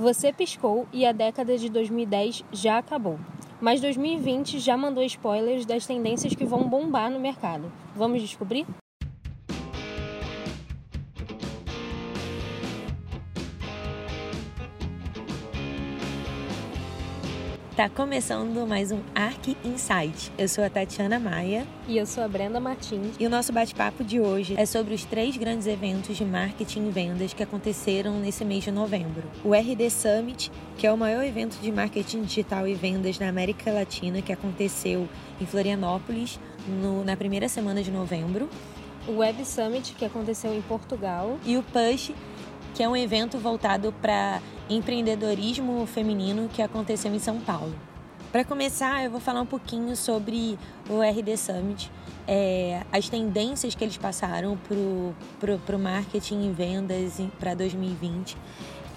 Você 0.00 0.32
piscou 0.32 0.88
e 0.94 1.04
a 1.04 1.12
década 1.12 1.58
de 1.58 1.68
2010 1.68 2.42
já 2.50 2.78
acabou. 2.78 3.18
Mas 3.60 3.82
2020 3.82 4.58
já 4.58 4.74
mandou 4.74 5.02
spoilers 5.02 5.66
das 5.66 5.84
tendências 5.84 6.34
que 6.34 6.46
vão 6.46 6.66
bombar 6.66 7.10
no 7.10 7.20
mercado. 7.20 7.70
Vamos 7.94 8.22
descobrir? 8.22 8.66
Tá 17.80 17.88
começando 17.88 18.66
mais 18.66 18.92
um 18.92 19.00
Arc 19.14 19.56
Insight. 19.64 20.30
Eu 20.36 20.46
sou 20.46 20.62
a 20.62 20.68
Tatiana 20.68 21.18
Maia. 21.18 21.66
E 21.88 21.96
eu 21.96 22.04
sou 22.04 22.22
a 22.22 22.28
Brenda 22.28 22.60
Martins. 22.60 23.16
E 23.18 23.26
o 23.26 23.30
nosso 23.30 23.54
bate-papo 23.54 24.04
de 24.04 24.20
hoje 24.20 24.54
é 24.58 24.66
sobre 24.66 24.92
os 24.92 25.06
três 25.06 25.34
grandes 25.38 25.66
eventos 25.66 26.14
de 26.14 26.22
marketing 26.22 26.88
e 26.88 26.90
vendas 26.90 27.32
que 27.32 27.42
aconteceram 27.42 28.20
nesse 28.20 28.44
mês 28.44 28.64
de 28.64 28.70
novembro. 28.70 29.22
O 29.42 29.54
RD 29.54 29.88
Summit, 29.88 30.52
que 30.76 30.86
é 30.86 30.92
o 30.92 30.98
maior 30.98 31.24
evento 31.24 31.58
de 31.58 31.72
marketing 31.72 32.24
digital 32.24 32.68
e 32.68 32.74
vendas 32.74 33.18
na 33.18 33.30
América 33.30 33.72
Latina, 33.72 34.20
que 34.20 34.30
aconteceu 34.30 35.08
em 35.40 35.46
Florianópolis 35.46 36.38
no, 36.68 37.02
na 37.02 37.16
primeira 37.16 37.48
semana 37.48 37.82
de 37.82 37.90
novembro. 37.90 38.46
O 39.08 39.16
Web 39.20 39.42
Summit, 39.46 39.94
que 39.94 40.04
aconteceu 40.04 40.52
em 40.52 40.60
Portugal. 40.60 41.38
E 41.46 41.56
o 41.56 41.62
Push, 41.62 42.12
que 42.74 42.82
é 42.82 42.88
um 42.88 42.96
evento 42.96 43.38
voltado 43.38 43.92
para 44.00 44.40
empreendedorismo 44.68 45.86
feminino 45.86 46.48
que 46.48 46.62
aconteceu 46.62 47.14
em 47.14 47.18
São 47.18 47.40
Paulo. 47.40 47.74
Para 48.30 48.44
começar, 48.44 49.02
eu 49.04 49.10
vou 49.10 49.20
falar 49.20 49.40
um 49.40 49.46
pouquinho 49.46 49.96
sobre 49.96 50.56
o 50.88 51.00
RD 51.02 51.36
Summit, 51.36 51.90
é, 52.28 52.82
as 52.92 53.08
tendências 53.08 53.74
que 53.74 53.82
eles 53.82 53.96
passaram 53.96 54.56
para 55.40 55.76
o 55.76 55.78
marketing 55.78 56.48
e 56.48 56.52
vendas 56.52 57.20
para 57.40 57.54
2020. 57.54 58.36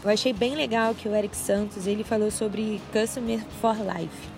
Eu 0.03 0.09
achei 0.11 0.33
bem 0.33 0.53
legal 0.53 0.93
que 0.93 1.09
o 1.09 1.15
Eric 1.15 1.35
Santos 1.35 1.87
ele 1.87 2.03
falou 2.03 2.29
sobre 2.29 2.79
Customer 2.91 3.39
for 3.59 3.75
Life, 3.75 4.29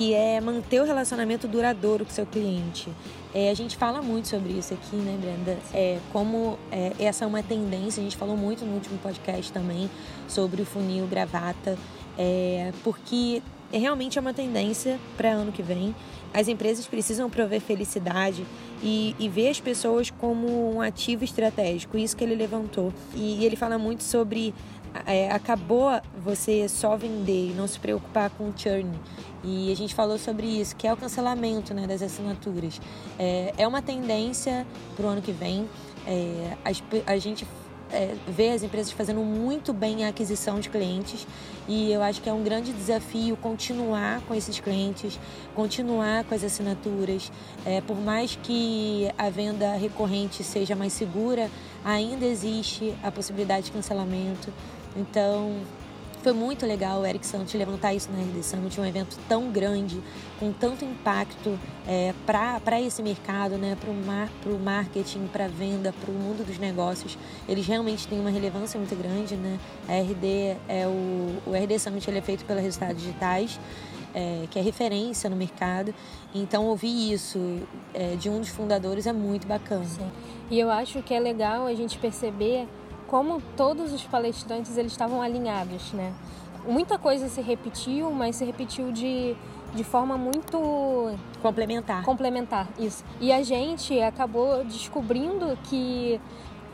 que 0.00 0.14
é 0.14 0.40
manter 0.40 0.80
o 0.80 0.84
relacionamento 0.86 1.46
duradouro 1.46 2.06
com 2.06 2.10
seu 2.10 2.24
cliente. 2.24 2.88
É, 3.34 3.50
a 3.50 3.54
gente 3.54 3.76
fala 3.76 4.00
muito 4.00 4.28
sobre 4.28 4.54
isso 4.54 4.72
aqui, 4.72 4.96
né, 4.96 5.14
Brenda? 5.20 5.58
É, 5.74 5.98
como 6.10 6.58
é, 6.72 6.92
essa 6.98 7.26
é 7.26 7.28
uma 7.28 7.42
tendência, 7.42 8.00
a 8.00 8.04
gente 8.04 8.16
falou 8.16 8.34
muito 8.34 8.64
no 8.64 8.72
último 8.72 8.96
podcast 9.00 9.52
também 9.52 9.90
sobre 10.26 10.62
o 10.62 10.64
funil 10.64 11.06
gravata, 11.06 11.76
é, 12.16 12.72
porque 12.82 13.42
realmente 13.70 14.16
é 14.16 14.22
uma 14.22 14.32
tendência 14.32 14.98
para 15.18 15.32
ano 15.32 15.52
que 15.52 15.62
vem. 15.62 15.94
As 16.32 16.48
empresas 16.48 16.86
precisam 16.86 17.28
prover 17.28 17.60
felicidade 17.60 18.46
e, 18.82 19.14
e 19.18 19.28
ver 19.28 19.50
as 19.50 19.60
pessoas 19.60 20.10
como 20.10 20.76
um 20.76 20.80
ativo 20.80 21.24
estratégico, 21.24 21.98
isso 21.98 22.16
que 22.16 22.24
ele 22.24 22.36
levantou. 22.36 22.90
E, 23.14 23.40
e 23.40 23.44
ele 23.44 23.54
fala 23.54 23.76
muito 23.76 24.02
sobre 24.02 24.54
é, 25.06 25.30
acabou 25.30 25.90
você 26.22 26.68
só 26.68 26.96
vender 26.96 27.50
e 27.50 27.54
não 27.54 27.66
se 27.66 27.78
preocupar 27.78 28.30
com 28.30 28.48
o 28.48 28.54
churn. 28.56 28.90
E 29.42 29.72
a 29.72 29.76
gente 29.76 29.94
falou 29.94 30.18
sobre 30.18 30.46
isso, 30.46 30.76
que 30.76 30.86
é 30.86 30.92
o 30.92 30.96
cancelamento 30.96 31.72
né, 31.72 31.86
das 31.86 32.02
assinaturas. 32.02 32.80
É, 33.18 33.54
é 33.56 33.66
uma 33.66 33.80
tendência 33.80 34.66
para 34.96 35.06
o 35.06 35.08
ano 35.08 35.22
que 35.22 35.32
vem. 35.32 35.68
É, 36.06 36.56
a, 36.64 37.12
a 37.12 37.18
gente 37.18 37.46
é, 37.92 38.14
vê 38.28 38.50
as 38.50 38.62
empresas 38.62 38.92
fazendo 38.92 39.20
muito 39.20 39.72
bem 39.72 40.04
a 40.04 40.08
aquisição 40.08 40.60
de 40.60 40.68
clientes 40.68 41.26
e 41.68 41.92
eu 41.92 42.02
acho 42.02 42.20
que 42.20 42.28
é 42.28 42.32
um 42.32 42.42
grande 42.42 42.72
desafio 42.72 43.36
continuar 43.36 44.20
com 44.22 44.34
esses 44.34 44.58
clientes, 44.60 45.18
continuar 45.54 46.24
com 46.24 46.34
as 46.34 46.42
assinaturas. 46.44 47.30
É, 47.64 47.80
por 47.80 47.96
mais 47.96 48.38
que 48.42 49.10
a 49.16 49.28
venda 49.30 49.74
recorrente 49.74 50.42
seja 50.42 50.74
mais 50.74 50.92
segura, 50.92 51.50
ainda 51.84 52.24
existe 52.26 52.94
a 53.02 53.10
possibilidade 53.10 53.66
de 53.66 53.72
cancelamento. 53.72 54.52
Então, 54.96 55.56
foi 56.22 56.34
muito 56.34 56.66
legal 56.66 57.00
o 57.00 57.06
Eric 57.06 57.26
Santos 57.26 57.54
levantar 57.54 57.94
isso 57.94 58.10
na 58.12 58.18
RD 58.18 58.42
Summit, 58.42 58.78
um 58.78 58.84
evento 58.84 59.18
tão 59.26 59.50
grande, 59.50 59.98
com 60.38 60.52
tanto 60.52 60.84
impacto 60.84 61.58
é, 61.86 62.12
para 62.26 62.78
esse 62.78 63.02
mercado, 63.02 63.56
né, 63.56 63.74
para 63.80 63.90
o 63.90 63.94
mar, 63.94 64.28
marketing, 64.62 65.28
para 65.32 65.48
venda, 65.48 65.94
para 65.98 66.10
o 66.10 66.14
mundo 66.14 66.44
dos 66.44 66.58
negócios. 66.58 67.16
Eles 67.48 67.66
realmente 67.66 68.06
têm 68.06 68.20
uma 68.20 68.28
relevância 68.28 68.78
muito 68.78 68.94
grande. 68.94 69.34
Né? 69.34 69.58
A 69.88 69.94
RD 69.94 70.56
é 70.68 70.86
o, 70.86 71.36
o 71.46 71.54
RD 71.54 71.78
Summit 71.78 72.10
ele 72.10 72.18
é 72.18 72.22
feito 72.22 72.44
pela 72.44 72.60
Resultados 72.60 73.00
Digitais, 73.00 73.58
é, 74.14 74.46
que 74.50 74.58
é 74.58 74.62
referência 74.62 75.28
no 75.28 75.36
mercado. 75.36 75.94
Então, 76.34 76.66
ouvir 76.66 77.12
isso 77.12 77.38
é, 77.94 78.16
de 78.16 78.28
um 78.28 78.40
dos 78.40 78.48
fundadores 78.48 79.06
é 79.06 79.12
muito 79.12 79.46
bacana. 79.46 79.84
Sim. 79.84 80.10
E 80.50 80.58
eu 80.58 80.70
acho 80.70 81.02
que 81.02 81.14
é 81.14 81.20
legal 81.20 81.66
a 81.66 81.74
gente 81.74 81.98
perceber 81.98 82.66
como 83.06 83.42
todos 83.56 83.92
os 83.92 84.04
palestrantes 84.04 84.76
eles 84.76 84.92
estavam 84.92 85.20
alinhados, 85.20 85.92
né? 85.92 86.12
Muita 86.66 86.98
coisa 86.98 87.28
se 87.28 87.40
repetiu, 87.40 88.10
mas 88.12 88.36
se 88.36 88.44
repetiu 88.44 88.92
de, 88.92 89.34
de 89.74 89.82
forma 89.82 90.16
muito 90.16 91.12
complementar. 91.42 92.04
Complementar, 92.04 92.68
isso. 92.78 93.04
E 93.20 93.32
a 93.32 93.42
gente 93.42 94.00
acabou 94.00 94.62
descobrindo 94.64 95.58
que 95.64 96.20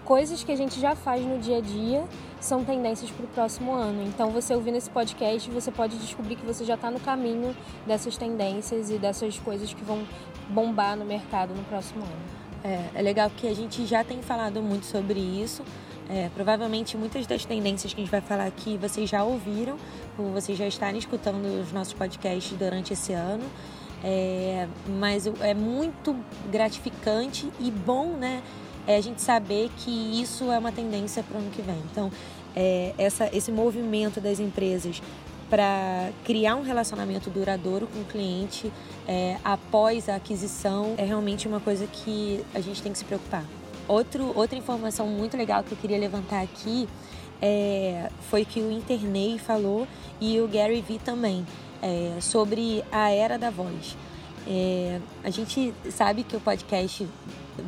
coisas 0.06 0.42
que 0.42 0.50
a 0.50 0.56
gente 0.56 0.80
já 0.80 0.96
faz 0.96 1.22
no 1.22 1.38
dia 1.38 1.58
a 1.58 1.60
dia 1.60 2.04
são 2.40 2.64
tendências 2.64 3.10
para 3.10 3.26
o 3.26 3.28
próximo 3.28 3.74
ano. 3.74 4.02
Então, 4.06 4.30
você 4.30 4.54
ouvindo 4.54 4.76
esse 4.76 4.88
podcast, 4.88 5.50
você 5.50 5.70
pode 5.70 5.98
descobrir 5.98 6.36
que 6.36 6.46
você 6.46 6.64
já 6.64 6.74
está 6.74 6.90
no 6.90 7.00
caminho 7.00 7.54
dessas 7.86 8.16
tendências 8.16 8.90
e 8.90 8.96
dessas 8.96 9.38
coisas 9.38 9.74
que 9.74 9.84
vão 9.84 10.06
bombar 10.48 10.96
no 10.96 11.04
mercado 11.04 11.54
no 11.54 11.62
próximo 11.64 12.02
ano. 12.04 12.46
É, 12.64 13.00
é 13.00 13.02
legal 13.02 13.30
que 13.36 13.46
a 13.46 13.54
gente 13.54 13.84
já 13.84 14.02
tem 14.02 14.22
falado 14.22 14.62
muito 14.62 14.86
sobre 14.86 15.20
isso 15.20 15.62
é, 16.08 16.30
provavelmente 16.34 16.96
muitas 16.96 17.26
das 17.26 17.44
tendências 17.44 17.92
que 17.92 18.00
a 18.00 18.04
gente 18.04 18.10
vai 18.10 18.20
falar 18.20 18.46
aqui 18.46 18.76
vocês 18.76 19.10
já 19.10 19.24
ouviram, 19.24 19.76
ou 20.16 20.30
vocês 20.30 20.56
já 20.56 20.66
estarem 20.66 20.98
escutando 20.98 21.44
os 21.60 21.72
nossos 21.72 21.92
podcasts 21.92 22.56
durante 22.56 22.92
esse 22.92 23.12
ano. 23.12 23.44
É, 24.04 24.68
mas 25.00 25.26
é 25.40 25.54
muito 25.54 26.14
gratificante 26.50 27.50
e 27.58 27.70
bom, 27.70 28.12
né? 28.12 28.42
É 28.86 28.96
a 28.96 29.00
gente 29.00 29.20
saber 29.20 29.70
que 29.78 29.90
isso 29.90 30.50
é 30.50 30.58
uma 30.58 30.72
tendência 30.72 31.22
para 31.22 31.36
o 31.36 31.40
ano 31.40 31.50
que 31.50 31.62
vem. 31.62 31.78
Então, 31.90 32.10
é, 32.54 32.94
essa, 32.96 33.28
esse 33.32 33.50
movimento 33.50 34.20
das 34.20 34.40
empresas 34.40 35.02
para 35.48 36.10
criar 36.24 36.56
um 36.56 36.62
relacionamento 36.62 37.30
duradouro 37.30 37.86
com 37.86 38.00
o 38.00 38.04
cliente 38.04 38.72
é, 39.06 39.36
após 39.44 40.08
a 40.08 40.16
aquisição 40.16 40.94
é 40.96 41.04
realmente 41.04 41.46
uma 41.46 41.60
coisa 41.60 41.86
que 41.86 42.44
a 42.54 42.60
gente 42.60 42.82
tem 42.82 42.92
que 42.92 42.98
se 42.98 43.04
preocupar. 43.04 43.44
Outro, 43.86 44.32
outra 44.36 44.58
informação 44.58 45.06
muito 45.06 45.36
legal 45.36 45.62
que 45.62 45.72
eu 45.72 45.78
queria 45.78 45.98
levantar 45.98 46.42
aqui 46.42 46.88
é, 47.40 48.10
foi 48.30 48.44
que 48.44 48.60
o 48.60 48.72
Internei 48.72 49.38
falou 49.38 49.86
e 50.20 50.40
o 50.40 50.48
Gary 50.48 50.80
Vee 50.80 50.98
também 50.98 51.46
é, 51.80 52.20
sobre 52.20 52.84
a 52.90 53.10
era 53.10 53.38
da 53.38 53.50
voz. 53.50 53.96
É, 54.46 55.00
a 55.24 55.30
gente 55.30 55.74
sabe 55.90 56.22
que 56.22 56.36
o 56.36 56.40
podcast 56.40 57.06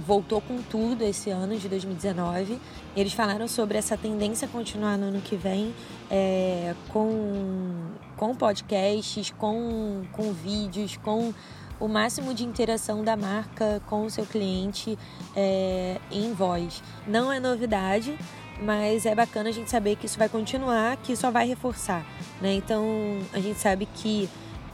voltou 0.06 0.40
com 0.40 0.62
tudo 0.62 1.02
esse 1.02 1.30
ano 1.30 1.56
de 1.58 1.68
2019. 1.68 2.58
Eles 2.96 3.12
falaram 3.12 3.48
sobre 3.48 3.78
essa 3.78 3.96
tendência 3.96 4.46
a 4.46 4.50
continuar 4.50 4.96
no 4.96 5.06
ano 5.06 5.20
que 5.20 5.36
vem 5.36 5.74
é, 6.10 6.74
com, 6.92 7.90
com 8.16 8.34
podcasts, 8.34 9.30
com, 9.30 10.02
com 10.12 10.32
vídeos, 10.32 10.96
com 10.98 11.32
o 11.80 11.88
máximo 11.88 12.34
de 12.34 12.44
interação 12.44 13.04
da 13.04 13.16
marca 13.16 13.80
com 13.86 14.04
o 14.04 14.10
seu 14.10 14.26
cliente 14.26 14.98
é, 15.36 15.98
em 16.10 16.32
voz. 16.32 16.82
Não 17.06 17.32
é 17.32 17.38
novidade, 17.38 18.18
mas 18.60 19.06
é 19.06 19.14
bacana 19.14 19.48
a 19.48 19.52
gente 19.52 19.70
saber 19.70 19.96
que 19.96 20.06
isso 20.06 20.18
vai 20.18 20.28
continuar, 20.28 20.96
que 20.98 21.14
só 21.14 21.30
vai 21.30 21.46
reforçar. 21.46 22.04
Né? 22.40 22.54
Então 22.54 22.84
a 23.32 23.38
gente 23.38 23.58
sabe 23.58 23.86
que 23.86 24.28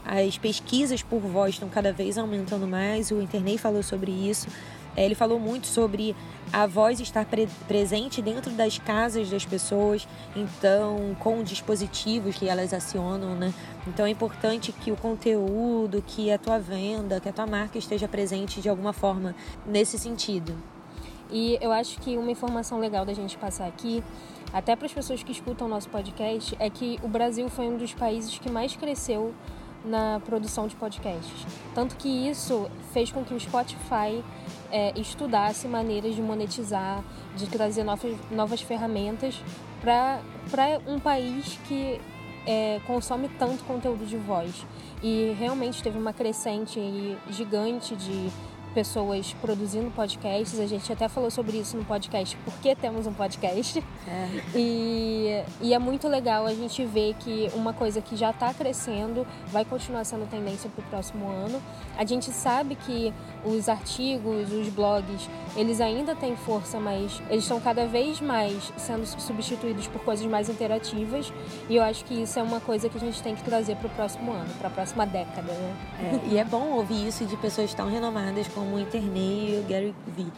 as 0.05 0.37
pesquisas 0.37 1.01
por 1.01 1.19
voz 1.19 1.55
estão 1.55 1.67
cada 1.67 1.91
vez 1.91 2.17
aumentando 2.17 2.67
mais, 2.67 3.09
o 3.09 3.19
Internet 3.21 3.57
falou 3.57 3.81
sobre 3.81 4.11
isso. 4.11 4.47
É, 4.95 5.03
ele 5.03 5.15
falou 5.15 5.39
muito 5.39 5.67
sobre 5.67 6.15
a 6.53 6.65
voz 6.65 6.99
estar 7.01 7.25
pre 7.25 7.47
presente 7.67 8.21
dentro 8.21 8.51
das 8.51 8.77
casas 8.77 9.29
das 9.29 9.43
pessoas, 9.43 10.07
então 10.35 11.17
com 11.19 11.43
dispositivos 11.43 12.37
que 12.37 12.47
elas 12.47 12.73
acionam, 12.73 13.35
né? 13.35 13.53
Então 13.87 14.05
é 14.05 14.09
importante 14.09 14.71
que 14.71 14.91
o 14.91 14.95
conteúdo, 14.95 16.01
que 16.05 16.31
a 16.31 16.37
tua 16.37 16.59
venda, 16.59 17.19
que 17.19 17.27
a 17.27 17.33
tua 17.33 17.45
marca 17.45 17.77
esteja 17.77 18.07
presente 18.07 18.61
de 18.61 18.69
alguma 18.69 18.93
forma 18.93 19.35
nesse 19.65 19.99
sentido. 19.99 20.55
E 21.29 21.57
eu 21.59 21.71
acho 21.71 21.99
que 21.99 22.17
uma 22.17 22.31
informação 22.31 22.79
legal 22.79 23.03
da 23.03 23.13
gente 23.13 23.37
passar 23.37 23.67
aqui, 23.67 24.03
até 24.53 24.75
para 24.75 24.85
as 24.85 24.93
pessoas 24.93 25.23
que 25.23 25.31
escutam 25.31 25.67
o 25.67 25.69
nosso 25.69 25.89
podcast, 25.89 26.55
é 26.59 26.69
que 26.69 26.99
o 27.03 27.07
Brasil 27.07 27.49
foi 27.49 27.65
um 27.65 27.77
dos 27.77 27.93
países 27.93 28.37
que 28.37 28.49
mais 28.49 28.75
cresceu 28.75 29.33
na 29.85 30.19
produção 30.25 30.67
de 30.67 30.75
podcasts. 30.75 31.45
Tanto 31.73 31.95
que 31.95 32.09
isso 32.09 32.69
fez 32.93 33.11
com 33.11 33.23
que 33.23 33.33
o 33.33 33.39
Spotify 33.39 34.23
é, 34.71 34.99
estudasse 34.99 35.67
maneiras 35.67 36.15
de 36.15 36.21
monetizar, 36.21 37.03
de 37.35 37.47
trazer 37.47 37.83
novas, 37.83 38.15
novas 38.31 38.61
ferramentas 38.61 39.41
para 39.81 40.21
um 40.87 40.99
país 40.99 41.59
que 41.67 41.99
é, 42.45 42.79
consome 42.85 43.29
tanto 43.29 43.63
conteúdo 43.63 44.05
de 44.05 44.17
voz. 44.17 44.65
E 45.03 45.35
realmente 45.37 45.83
teve 45.83 45.97
uma 45.97 46.13
crescente 46.13 46.79
gigante 47.29 47.95
de 47.95 48.29
pessoas 48.75 49.33
produzindo 49.41 49.89
podcasts. 49.91 50.59
A 50.59 50.67
gente 50.67 50.91
até 50.91 51.07
falou 51.07 51.31
sobre 51.31 51.57
isso 51.57 51.77
no 51.77 51.85
podcast, 51.85 52.37
porque 52.43 52.75
temos 52.75 53.07
um 53.07 53.13
podcast. 53.13 53.83
É. 54.07 54.25
E, 54.55 55.43
e 55.61 55.73
é 55.73 55.79
muito 55.79 56.07
legal 56.07 56.45
a 56.45 56.53
gente 56.53 56.83
ver 56.85 57.13
que 57.15 57.49
uma 57.53 57.73
coisa 57.73 58.01
que 58.01 58.15
já 58.15 58.31
está 58.31 58.53
crescendo 58.53 59.27
vai 59.47 59.65
continuar 59.65 60.03
sendo 60.05 60.29
tendência 60.29 60.69
para 60.69 60.83
o 60.83 60.87
próximo 60.87 61.27
ano. 61.29 61.61
A 61.97 62.05
gente 62.05 62.31
sabe 62.31 62.75
que 62.75 63.13
os 63.43 63.67
artigos, 63.67 64.51
os 64.51 64.69
blogs, 64.69 65.29
eles 65.55 65.79
ainda 65.81 66.15
têm 66.15 66.35
força, 66.35 66.79
mas 66.79 67.21
eles 67.29 67.43
estão 67.43 67.59
cada 67.59 67.85
vez 67.85 68.19
mais 68.21 68.71
sendo 68.77 69.05
substituídos 69.05 69.87
por 69.87 70.01
coisas 70.01 70.25
mais 70.25 70.49
interativas. 70.49 71.31
E 71.69 71.75
eu 71.75 71.83
acho 71.83 72.03
que 72.05 72.13
isso 72.13 72.39
é 72.39 72.43
uma 72.43 72.59
coisa 72.59 72.89
que 72.89 72.97
a 72.97 73.01
gente 73.01 73.21
tem 73.21 73.35
que 73.35 73.43
trazer 73.43 73.75
para 73.75 73.87
o 73.87 73.89
próximo 73.91 74.31
ano, 74.31 74.49
para 74.57 74.67
a 74.67 74.71
próxima 74.71 75.05
década. 75.05 75.51
Né? 75.51 75.75
É, 75.99 76.33
e 76.33 76.37
é 76.37 76.43
bom 76.43 76.71
ouvir 76.71 77.07
isso 77.07 77.25
de 77.25 77.37
pessoas 77.37 77.73
tão 77.73 77.89
renomadas 77.89 78.47
como 78.49 78.64
como 78.65 78.79
Internei 78.79 79.59
o 79.59 79.69
Gary 79.69 79.93
Vee. 80.07 80.31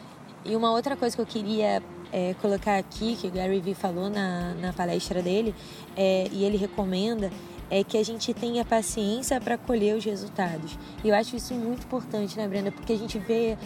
E 0.44 0.56
uma 0.56 0.72
outra 0.72 0.96
coisa 0.96 1.16
que 1.16 1.22
eu 1.22 1.26
queria 1.26 1.82
é, 2.12 2.36
colocar 2.42 2.78
aqui, 2.78 3.16
que 3.16 3.28
o 3.28 3.32
Gary 3.32 3.60
Vee 3.62 3.74
falou 3.74 4.10
na, 4.10 4.54
na 4.56 4.74
palestra 4.74 5.22
dele, 5.22 5.56
é, 5.96 6.28
e 6.32 6.44
ele 6.44 6.58
recomenda, 6.58 7.32
é 7.70 7.84
que 7.84 7.98
a 7.98 8.04
gente 8.04 8.34
tenha 8.34 8.64
paciência 8.64 9.40
para 9.42 9.58
colher 9.58 9.96
os 9.96 10.04
resultados. 10.04 10.78
E 11.04 11.10
eu 11.10 11.16
acho 11.16 11.36
isso 11.36 11.54
muito 11.54 11.86
importante, 11.86 12.38
né, 12.38 12.48
Brenda? 12.48 12.72
Porque 12.72 12.94
a 12.94 12.98
gente 12.98 13.18
vê 13.18 13.58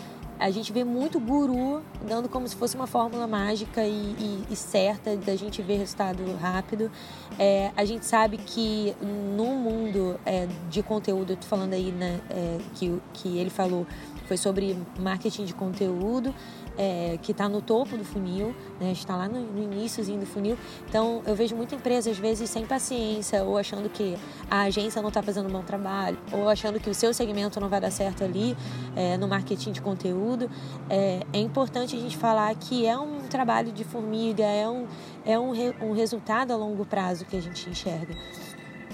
a 0.42 0.50
gente 0.50 0.74
vê 0.74 0.84
muito 0.84 1.20
guru 1.20 1.84
dando 2.08 2.28
como 2.28 2.48
se 2.48 2.56
fosse 2.56 2.76
uma 2.76 2.88
fórmula 2.88 3.28
mágica 3.28 3.86
e, 3.86 4.16
e, 4.18 4.46
e 4.50 4.56
certa 4.56 5.16
da 5.16 5.36
gente 5.36 5.62
ver 5.62 5.78
resultado 5.78 6.24
rápido. 6.38 6.90
É, 7.38 7.70
a 7.78 7.86
gente 7.86 8.08
sabe 8.08 8.38
que 8.40 8.96
no 9.00 9.56
mundo 9.56 10.20
é, 10.26 10.48
de 10.68 10.82
conteúdo, 10.82 11.34
eu 11.34 11.38
tô 11.38 11.46
falando 11.46 11.74
aí 11.74 11.92
né, 11.92 12.20
é, 12.32 12.58
que, 12.74 13.00
que 13.14 13.38
ele 13.38 13.52
falou, 13.52 13.86
foi 14.26 14.36
sobre 14.36 14.76
marketing 15.00 15.46
de 15.46 15.54
conteúdo, 15.54 16.34
é, 16.78 17.18
que 17.22 17.32
está 17.32 17.48
no 17.48 17.62
topo 17.62 17.98
do 17.98 18.04
funil, 18.04 18.56
né? 18.80 18.92
está 18.92 19.16
lá 19.16 19.28
no, 19.28 19.40
no 19.40 19.64
iníciozinho 19.64 20.20
do 20.20 20.26
funil. 20.26 20.58
Então, 20.88 21.22
eu 21.26 21.36
vejo 21.36 21.56
muita 21.56 21.76
empresa, 21.76 22.10
às 22.10 22.18
vezes, 22.18 22.50
sem 22.50 22.66
paciência, 22.66 23.44
ou 23.44 23.58
achando 23.58 23.90
que 23.90 24.18
a 24.50 24.62
agência 24.64 25.02
não 25.02 25.10
está 25.10 25.22
fazendo 25.22 25.48
um 25.48 25.52
bom 25.52 25.64
trabalho, 25.64 26.18
ou 26.32 26.50
achando 26.50 26.80
que 26.80 26.90
o 26.90 26.94
seu 26.94 27.14
segmento 27.14 27.60
não 27.60 27.70
vai 27.70 27.80
dar 27.80 27.92
certo 27.92 28.24
ali 28.24 28.56
é, 28.96 29.18
no 29.18 29.28
marketing 29.28 29.72
de 29.72 29.82
conteúdo. 29.82 30.50
É, 30.90 31.26
é, 31.34 31.40
importante 31.40 31.96
a 31.96 32.00
gente 32.00 32.18
falar 32.18 32.54
que 32.56 32.86
é 32.86 32.98
um 32.98 33.20
trabalho 33.30 33.72
de 33.72 33.84
formiga, 33.84 34.44
é 34.44 34.68
um, 34.68 34.88
é 35.26 35.40
um, 35.40 35.52
re, 35.52 35.76
um 35.82 35.94
resultado 35.94 36.52
a 36.52 36.56
longo 36.56 36.86
prazo 36.86 37.26
que 37.26 37.36
a 37.36 37.42
gente 37.42 37.70
enxerga. 37.70 38.16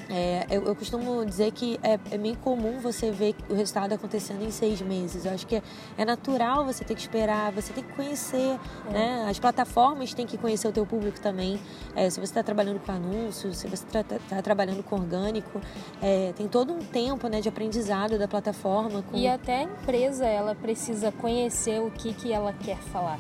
É, 0.10 0.46
eu, 0.50 0.64
eu, 0.64 0.76
costumo 0.76 1.26
dizer 1.26 1.52
que 1.52 1.80
é, 1.84 2.00
é 2.12 2.18
bem 2.18 2.34
comum 2.36 2.80
você 2.80 3.12
ver 3.12 3.36
o 3.50 3.54
resultado 3.54 3.94
acontecendo 3.94 4.44
em 4.44 4.52
seis 4.52 4.82
meses. 4.82 5.26
Eu 5.26 5.34
acho 5.34 5.46
que 5.46 5.58
é, 5.58 5.62
é 5.98 6.06
natural 6.06 6.66
você 6.66 6.84
ter 6.84 6.96
que 6.96 7.02
esperar, 7.02 7.52
você 7.52 7.74
tem 7.74 7.84
que 7.84 7.94
conhecer, 7.94 8.58
é. 8.90 8.92
né? 8.92 9.26
As 9.30 9.38
plataformas 9.38 10.14
têm 10.14 10.26
que 10.26 10.38
conhecer 10.38 10.68
o 10.68 10.72
teu 10.72 10.86
público 10.86 11.20
também. 11.20 11.60
É, 11.96 12.10
se 12.10 12.20
você 12.20 12.32
está 12.32 12.44
trabalhando 12.44 12.80
com 12.80 12.92
anúncios, 12.92 13.58
se 13.58 13.68
você 13.68 13.86
está 13.86 14.04
tá 14.04 14.42
trabalhando 14.42 14.82
com 14.82 14.96
orgânico, 14.96 15.60
é, 16.02 16.34
tem 16.36 16.48
todo 16.48 16.74
um 16.74 16.80
tempo 16.80 17.28
né, 17.28 17.42
de 17.42 17.50
aprendizado 17.50 18.18
da 18.18 18.28
plataforma. 18.28 19.02
Com... 19.04 19.18
E 19.18 19.28
até 19.28 19.60
a 19.60 19.64
empresa, 19.64 20.26
ela 20.26 20.56
precisa 20.56 21.12
conhecer 21.12 21.82
o 21.82 21.92
que, 21.92 22.14
que 22.14 22.32
ela 22.32 22.54
quer 22.54 22.78
falar. 22.78 23.20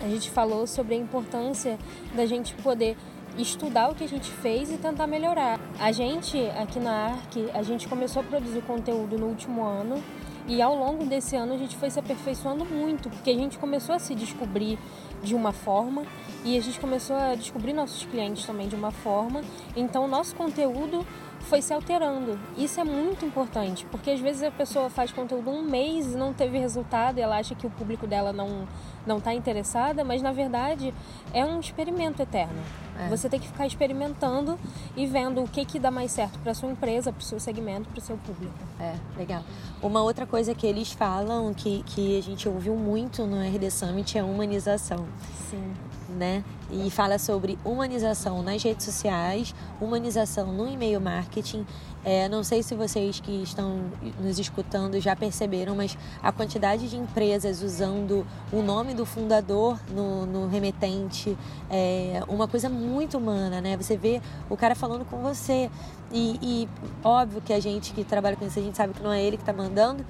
A 0.00 0.06
gente 0.06 0.30
falou 0.30 0.66
sobre 0.66 0.94
a 0.94 0.98
importância 0.98 1.76
da 2.14 2.24
gente 2.24 2.54
poder 2.54 2.96
estudar 3.38 3.90
o 3.90 3.94
que 3.94 4.04
a 4.04 4.08
gente 4.08 4.30
fez 4.30 4.70
e 4.70 4.76
tentar 4.76 5.06
melhorar. 5.06 5.58
A 5.78 5.92
gente 5.92 6.38
aqui 6.50 6.78
na 6.78 7.06
ARC, 7.06 7.36
a 7.54 7.62
gente 7.62 7.88
começou 7.88 8.20
a 8.20 8.24
produzir 8.24 8.62
conteúdo 8.62 9.16
no 9.16 9.26
último 9.26 9.64
ano 9.64 10.02
e 10.46 10.62
ao 10.62 10.74
longo 10.74 11.04
desse 11.04 11.36
ano 11.36 11.54
a 11.54 11.58
gente 11.58 11.76
foi 11.76 11.90
se 11.90 11.98
aperfeiçoando 11.98 12.64
muito, 12.64 13.10
porque 13.10 13.30
a 13.30 13.34
gente 13.34 13.58
começou 13.58 13.94
a 13.94 13.98
se 13.98 14.14
descobrir 14.14 14.78
de 15.22 15.34
uma 15.34 15.52
forma 15.52 16.04
e 16.44 16.56
a 16.56 16.60
gente 16.60 16.80
começou 16.80 17.16
a 17.16 17.34
descobrir 17.34 17.72
nossos 17.72 18.04
clientes 18.06 18.46
também 18.46 18.66
de 18.66 18.74
uma 18.74 18.90
forma. 18.90 19.42
Então 19.76 20.08
nosso 20.08 20.34
conteúdo 20.34 21.06
foi 21.48 21.62
se 21.62 21.72
alterando. 21.72 22.38
Isso 22.56 22.78
é 22.78 22.84
muito 22.84 23.24
importante, 23.24 23.86
porque 23.86 24.10
às 24.10 24.20
vezes 24.20 24.42
a 24.42 24.50
pessoa 24.50 24.90
faz 24.90 25.10
conteúdo 25.10 25.50
um 25.50 25.62
mês 25.62 26.12
e 26.12 26.16
não 26.16 26.32
teve 26.32 26.58
resultado 26.58 27.18
e 27.18 27.22
ela 27.22 27.38
acha 27.38 27.54
que 27.54 27.66
o 27.66 27.70
público 27.70 28.06
dela 28.06 28.32
não 28.32 28.68
não 29.06 29.16
está 29.16 29.32
interessada, 29.32 30.04
mas 30.04 30.20
na 30.20 30.32
verdade 30.32 30.92
é 31.32 31.42
um 31.42 31.58
experimento 31.58 32.20
eterno. 32.20 32.60
É. 33.00 33.08
Você 33.08 33.26
tem 33.26 33.40
que 33.40 33.46
ficar 33.46 33.66
experimentando 33.66 34.58
e 34.94 35.06
vendo 35.06 35.42
o 35.42 35.48
que 35.48 35.64
que 35.64 35.78
dá 35.78 35.90
mais 35.90 36.12
certo 36.12 36.38
para 36.40 36.52
sua 36.52 36.70
empresa, 36.70 37.10
para 37.10 37.20
o 37.20 37.24
seu 37.24 37.40
segmento, 37.40 37.88
para 37.88 37.98
o 37.98 38.02
seu 38.02 38.18
público. 38.18 38.52
É, 38.78 38.96
legal. 39.16 39.42
Uma 39.80 40.02
outra 40.02 40.26
coisa 40.26 40.54
que 40.54 40.66
eles 40.66 40.92
falam 40.92 41.54
que, 41.54 41.82
que 41.84 42.18
a 42.18 42.22
gente 42.22 42.46
ouviu 42.46 42.74
muito 42.74 43.26
no 43.26 43.40
RD 43.40 43.70
Summit 43.70 44.18
é 44.18 44.22
humanização. 44.22 45.06
Sim 45.50 45.72
né? 46.08 46.42
E 46.70 46.90
fala 46.90 47.18
sobre 47.18 47.58
humanização 47.64 48.42
nas 48.42 48.62
redes 48.62 48.84
sociais, 48.84 49.54
humanização 49.80 50.52
no 50.52 50.68
e-mail 50.68 51.00
marketing. 51.00 51.64
É, 52.04 52.28
não 52.28 52.44
sei 52.44 52.62
se 52.62 52.74
vocês 52.74 53.20
que 53.20 53.42
estão 53.42 53.90
nos 54.20 54.38
escutando 54.38 55.00
já 55.00 55.16
perceberam, 55.16 55.74
mas 55.74 55.96
a 56.22 56.30
quantidade 56.30 56.88
de 56.88 56.96
empresas 56.96 57.62
usando 57.62 58.26
o 58.52 58.62
nome 58.62 58.94
do 58.94 59.04
fundador 59.04 59.78
no, 59.90 60.24
no 60.24 60.48
remetente 60.48 61.36
é 61.70 62.22
uma 62.28 62.46
coisa 62.46 62.68
muito 62.68 63.18
humana, 63.18 63.60
né? 63.60 63.76
Você 63.76 63.96
vê 63.96 64.22
o 64.48 64.56
cara 64.56 64.74
falando 64.74 65.04
com 65.04 65.18
você. 65.18 65.70
E, 66.10 66.38
e 66.40 66.68
óbvio 67.04 67.42
que 67.42 67.52
a 67.52 67.60
gente 67.60 67.92
que 67.92 68.02
trabalha 68.02 68.34
com 68.36 68.46
isso, 68.46 68.58
a 68.58 68.62
gente 68.62 68.76
sabe 68.76 68.94
que 68.94 69.02
não 69.02 69.12
é 69.12 69.22
ele 69.22 69.36
que 69.36 69.42
está 69.42 69.52
mandando, 69.52 70.04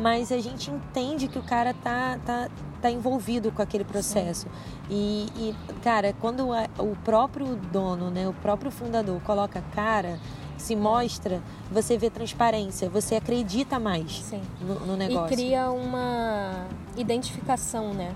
mas 0.00 0.32
a 0.32 0.38
gente 0.38 0.70
entende 0.70 1.28
que 1.28 1.38
o 1.38 1.42
cara 1.42 1.74
tá, 1.74 2.18
tá, 2.24 2.48
tá 2.80 2.90
envolvido 2.90 3.52
com 3.52 3.60
aquele 3.60 3.84
processo. 3.84 4.46
E, 4.88 5.26
e, 5.36 5.54
cara, 5.82 6.14
quando 6.20 6.52
a, 6.52 6.66
o 6.78 6.96
próprio 7.04 7.56
dono, 7.70 8.10
né, 8.10 8.26
o 8.26 8.32
próprio 8.32 8.70
fundador 8.70 9.20
coloca 9.20 9.62
cara, 9.74 10.18
se 10.62 10.76
mostra, 10.76 11.42
você 11.70 11.98
vê 11.98 12.08
transparência, 12.08 12.88
você 12.88 13.16
acredita 13.16 13.80
mais 13.80 14.32
no, 14.60 14.86
no, 14.86 14.96
negócio. 14.96 15.34
E 15.34 15.36
cria 15.36 15.70
uma 15.70 16.66
identificação, 16.96 17.92
né? 17.92 18.14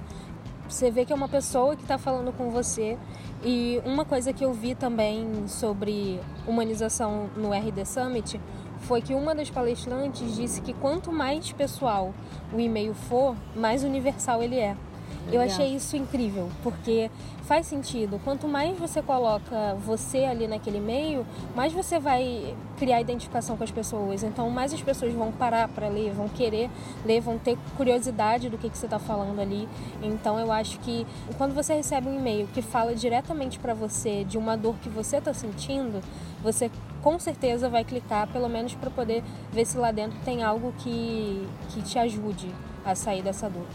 Você 0.69 0.91
vê 0.91 1.05
que 1.05 1.13
é 1.13 1.17
uma 1.17 1.29
pessoa 1.29 1.75
que 1.75 1.83
está 1.83 1.99
falando 1.99 2.33
com 2.33 2.51
você. 2.51 2.97
E 3.45 3.81
uma 3.85 4.05
coisa 4.05 4.33
que 4.33 4.45
eu 4.45 4.53
vi 4.53 4.75
também 4.75 5.47
sobre 5.47 6.21
humanização 6.47 7.29
no 7.37 7.53
RD 7.53 7.85
Summit 7.85 8.41
foi 8.79 9.03
que 9.03 9.15
uma 9.15 9.35
das 9.35 9.51
palestrantes 9.51 10.37
disse 10.37 10.61
que 10.61 10.73
quanto 10.73 11.13
mais 11.13 11.53
pessoal 11.53 12.15
o 12.53 12.61
e-mail 12.61 12.95
for, 12.95 13.37
mais 13.55 13.83
universal 13.83 14.43
ele 14.43 14.59
é. 14.59 14.77
Eu 15.33 15.41
achei 15.41 15.75
isso 15.75 15.97
incrível, 15.97 16.49
porque 16.63 17.11
faz 17.43 17.67
sentido. 17.67 18.21
Quanto 18.23 18.47
mais 18.47 18.79
você 18.79 19.03
coloca 19.03 19.75
você 19.75 20.19
ali 20.19 20.47
naquele 20.47 20.81
meio, 20.81 21.27
mais 21.55 21.73
você 21.73 21.99
vai 21.99 22.55
criar 22.77 23.01
identificação 23.01 23.57
com 23.57 23.65
as 23.65 23.71
pessoas. 23.71 24.23
Então, 24.23 24.49
mais 24.51 24.73
as 24.73 24.83
pessoas 24.83 25.13
vão 25.13 25.33
parar 25.33 25.69
para 25.69 25.89
ler, 25.89 26.13
vão 26.13 26.29
querer 26.29 26.71
ler, 27.05 27.21
vão 27.21 27.39
ter 27.39 27.59
curiosidade 27.77 28.49
do 28.49 28.57
que, 28.57 28.71
que 28.71 28.79
você 28.79 28.87
está 28.87 28.99
falando 28.99 29.41
ali. 29.41 29.69
Então, 30.03 30.39
eu 30.39 30.53
acho 30.53 30.79
que 30.81 31.07
quando 31.37 31.55
você 31.55 31.75
recebe 31.75 32.09
um 32.09 32.17
e-mail 32.17 32.47
que 32.55 32.63
fala 32.63 32.95
diretamente 32.95 33.59
para 33.59 33.75
você 33.75 34.25
de 34.25 34.39
uma 34.39 34.57
dor 34.57 34.77
que 34.77 34.89
você 34.89 35.17
está 35.17 35.35
sentindo, 35.35 36.01
você 36.43 36.71
com 37.03 37.19
certeza 37.19 37.69
vai 37.69 37.85
clicar, 37.85 38.29
pelo 38.29 38.49
menos 38.49 38.75
para 38.75 38.91
poder 38.91 39.23
ver 39.53 39.65
se 39.65 39.77
lá 39.77 39.91
dentro 39.91 40.19
tem 40.25 40.43
algo 40.43 40.73
que, 40.79 41.47
que 41.71 41.83
te 41.83 41.99
ajude 41.99 42.53
a 42.85 42.95
sair 42.95 43.23
dessa 43.23 43.49
dor. 43.49 43.67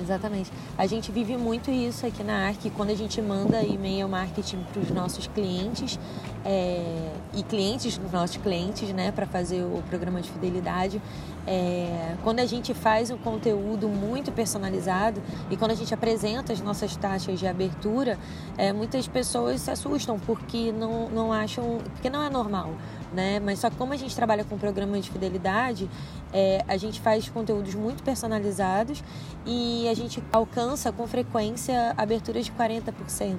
Exatamente. 0.00 0.50
A 0.76 0.86
gente 0.86 1.10
vive 1.12 1.36
muito 1.36 1.70
isso 1.70 2.06
aqui 2.06 2.22
na 2.22 2.46
ARC 2.48 2.70
quando 2.76 2.90
a 2.90 2.94
gente 2.94 3.20
manda 3.22 3.62
e-mail 3.62 4.08
marketing 4.08 4.64
para 4.72 4.80
os 4.82 4.90
nossos 4.90 5.26
clientes 5.26 5.98
é, 6.44 7.10
e 7.32 7.42
clientes 7.42 7.96
dos 7.96 8.12
nossos 8.12 8.36
clientes, 8.36 8.92
né, 8.92 9.10
para 9.10 9.26
fazer 9.26 9.62
o 9.62 9.82
programa 9.88 10.20
de 10.20 10.30
fidelidade. 10.30 11.00
É, 11.46 12.16
quando 12.22 12.40
a 12.40 12.46
gente 12.46 12.72
faz 12.72 13.10
um 13.10 13.18
conteúdo 13.18 13.86
muito 13.88 14.32
personalizado 14.32 15.22
e 15.50 15.56
quando 15.56 15.72
a 15.72 15.74
gente 15.74 15.92
apresenta 15.92 16.52
as 16.52 16.60
nossas 16.60 16.96
taxas 16.96 17.38
de 17.38 17.46
abertura, 17.46 18.18
é, 18.56 18.72
muitas 18.72 19.06
pessoas 19.06 19.60
se 19.60 19.70
assustam 19.70 20.18
porque 20.18 20.72
não, 20.72 21.08
não 21.10 21.32
acham, 21.32 21.78
porque 21.92 22.08
não 22.08 22.22
é 22.22 22.30
normal, 22.30 22.72
né? 23.12 23.40
Mas 23.40 23.58
só 23.58 23.68
que 23.68 23.76
como 23.76 23.92
a 23.92 23.96
gente 23.96 24.14
trabalha 24.14 24.44
com 24.44 24.56
programa 24.56 24.98
de 24.98 25.10
fidelidade, 25.10 25.88
é, 26.34 26.64
a 26.66 26.76
gente 26.76 27.00
faz 27.00 27.28
conteúdos 27.28 27.74
muito 27.76 28.02
personalizados 28.02 29.02
e 29.46 29.88
a 29.88 29.94
gente 29.94 30.22
alcança 30.32 30.90
com 30.90 31.06
frequência 31.06 31.94
aberturas 31.96 32.44
de 32.44 32.52
40%, 32.52 33.36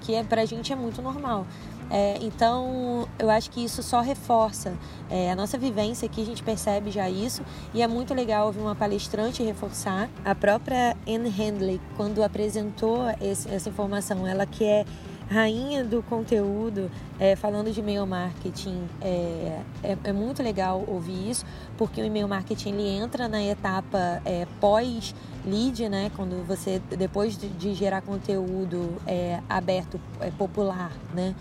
que 0.00 0.14
é, 0.14 0.22
para 0.22 0.42
a 0.42 0.44
gente 0.46 0.72
é 0.72 0.76
muito 0.76 1.02
normal. 1.02 1.44
É, 1.90 2.18
então, 2.20 3.08
eu 3.18 3.30
acho 3.30 3.50
que 3.50 3.64
isso 3.64 3.82
só 3.82 4.00
reforça 4.02 4.74
é, 5.10 5.32
a 5.32 5.34
nossa 5.36 5.56
vivência 5.56 6.06
aqui, 6.06 6.20
a 6.20 6.24
gente 6.24 6.42
percebe 6.42 6.90
já 6.90 7.08
isso, 7.08 7.42
e 7.72 7.82
é 7.82 7.88
muito 7.88 8.12
legal 8.12 8.46
ouvir 8.46 8.60
uma 8.60 8.74
palestrante 8.74 9.42
reforçar. 9.42 10.08
A 10.24 10.34
própria 10.34 10.96
Anne 11.08 11.30
Handley, 11.30 11.80
quando 11.96 12.22
apresentou 12.22 13.00
esse, 13.20 13.48
essa 13.50 13.70
informação, 13.70 14.26
ela 14.26 14.44
que 14.44 14.64
é 14.64 14.84
rainha 15.28 15.84
do 15.84 16.02
conteúdo, 16.02 16.90
é, 17.18 17.36
falando 17.36 17.70
de 17.70 17.80
e-mail 17.80 18.06
marketing, 18.06 18.82
é, 19.00 19.60
é, 19.82 19.98
é, 20.04 20.12
muito 20.12 20.42
legal 20.42 20.82
ouvir 20.86 21.30
isso, 21.30 21.44
porque 21.76 22.00
o 22.00 22.04
e-mail 22.04 22.26
marketing 22.26 22.70
ele 22.70 22.88
entra 22.88 23.28
na 23.28 23.42
etapa 23.42 24.22
é, 24.24 24.46
pós-lead, 24.60 25.88
né? 25.88 26.10
Quando 26.16 26.46
você, 26.46 26.80
depois 26.96 27.36
de, 27.36 27.48
de 27.48 27.74
gerar 27.74 28.00
conteúdo 28.00 28.96
é, 29.06 29.40
aberto, 29.48 30.00
é, 30.20 30.30
popular, 30.30 30.92
né? 31.14 31.34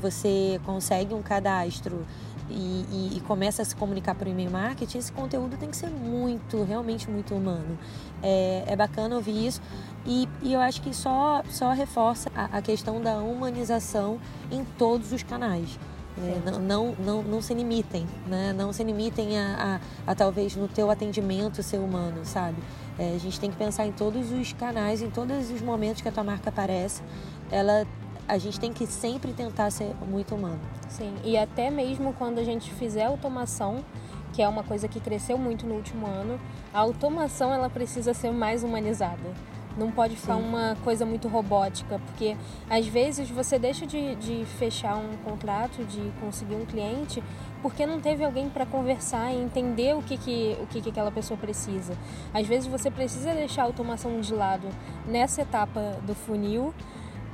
Você 0.00 0.58
consegue 0.64 1.12
um 1.12 1.20
cadastro 1.20 2.06
e, 2.48 2.84
e, 2.90 3.16
e, 3.16 3.20
começa 3.20 3.62
a 3.62 3.64
se 3.64 3.74
comunicar 3.74 4.14
por 4.14 4.26
e-mail 4.26 4.50
marketing, 4.50 4.98
esse 4.98 5.12
conteúdo 5.12 5.56
tem 5.56 5.70
que 5.70 5.76
ser 5.76 5.90
muito, 5.90 6.62
realmente 6.64 7.10
muito 7.10 7.34
humano. 7.34 7.78
É, 8.22 8.64
é 8.66 8.76
bacana 8.76 9.16
ouvir 9.16 9.46
isso 9.46 9.60
e, 10.04 10.28
e, 10.42 10.52
eu 10.52 10.60
acho 10.60 10.80
que 10.82 10.94
só, 10.94 11.42
só 11.50 11.72
reforça 11.72 12.30
a, 12.34 12.58
a 12.58 12.62
questão 12.62 13.00
da 13.00 13.18
humanização 13.18 14.18
em 14.50 14.64
todos 14.78 15.12
os 15.12 15.22
canais. 15.22 15.78
É, 16.18 16.50
não, 16.50 16.58
não, 16.58 16.96
não, 16.98 17.22
não, 17.22 17.42
se 17.42 17.52
limitem, 17.52 18.06
né? 18.26 18.54
não 18.56 18.72
se 18.72 18.82
limitem 18.82 19.38
a, 19.38 19.80
a, 20.06 20.12
a, 20.12 20.14
talvez 20.14 20.56
no 20.56 20.66
teu 20.66 20.90
atendimento 20.90 21.62
ser 21.62 21.76
humano, 21.76 22.24
sabe? 22.24 22.56
É, 22.98 23.14
a 23.14 23.18
gente 23.18 23.38
tem 23.38 23.50
que 23.50 23.56
pensar 23.56 23.86
em 23.86 23.92
todos 23.92 24.32
os 24.32 24.54
canais, 24.54 25.02
em 25.02 25.10
todos 25.10 25.50
os 25.50 25.60
momentos 25.60 26.00
que 26.00 26.08
a 26.08 26.12
tua 26.12 26.24
marca 26.24 26.48
aparece, 26.48 27.02
ela 27.50 27.86
a 28.28 28.38
gente 28.38 28.58
tem 28.58 28.72
que 28.72 28.86
sempre 28.86 29.32
tentar 29.32 29.70
ser 29.70 29.94
muito 30.06 30.34
humano. 30.34 30.60
Sim, 30.88 31.14
e 31.24 31.36
até 31.36 31.70
mesmo 31.70 32.12
quando 32.14 32.38
a 32.38 32.44
gente 32.44 32.72
fizer 32.72 33.04
automação, 33.04 33.84
que 34.32 34.42
é 34.42 34.48
uma 34.48 34.62
coisa 34.62 34.88
que 34.88 35.00
cresceu 35.00 35.38
muito 35.38 35.66
no 35.66 35.74
último 35.74 36.06
ano, 36.06 36.38
a 36.72 36.80
automação 36.80 37.52
ela 37.52 37.70
precisa 37.70 38.12
ser 38.12 38.30
mais 38.30 38.62
humanizada. 38.62 39.34
Não 39.76 39.90
pode 39.90 40.16
ficar 40.16 40.36
Sim. 40.36 40.42
uma 40.42 40.76
coisa 40.82 41.04
muito 41.04 41.28
robótica, 41.28 42.00
porque 42.06 42.34
às 42.68 42.86
vezes 42.86 43.28
você 43.28 43.58
deixa 43.58 43.86
de, 43.86 44.14
de 44.16 44.44
fechar 44.58 44.96
um 44.96 45.16
contrato, 45.22 45.84
de 45.84 46.00
conseguir 46.18 46.54
um 46.54 46.64
cliente, 46.64 47.22
porque 47.60 47.84
não 47.84 48.00
teve 48.00 48.24
alguém 48.24 48.48
para 48.48 48.64
conversar 48.64 49.32
e 49.32 49.36
entender 49.36 49.94
o 49.94 50.02
que, 50.02 50.16
que, 50.16 50.56
o 50.62 50.66
que, 50.66 50.80
que 50.80 50.88
aquela 50.88 51.10
pessoa 51.10 51.38
precisa. 51.38 51.94
Às 52.32 52.46
vezes 52.46 52.66
você 52.66 52.90
precisa 52.90 53.34
deixar 53.34 53.62
a 53.62 53.64
automação 53.66 54.18
de 54.18 54.34
lado 54.34 54.66
nessa 55.06 55.42
etapa 55.42 55.98
do 56.06 56.14
funil 56.14 56.72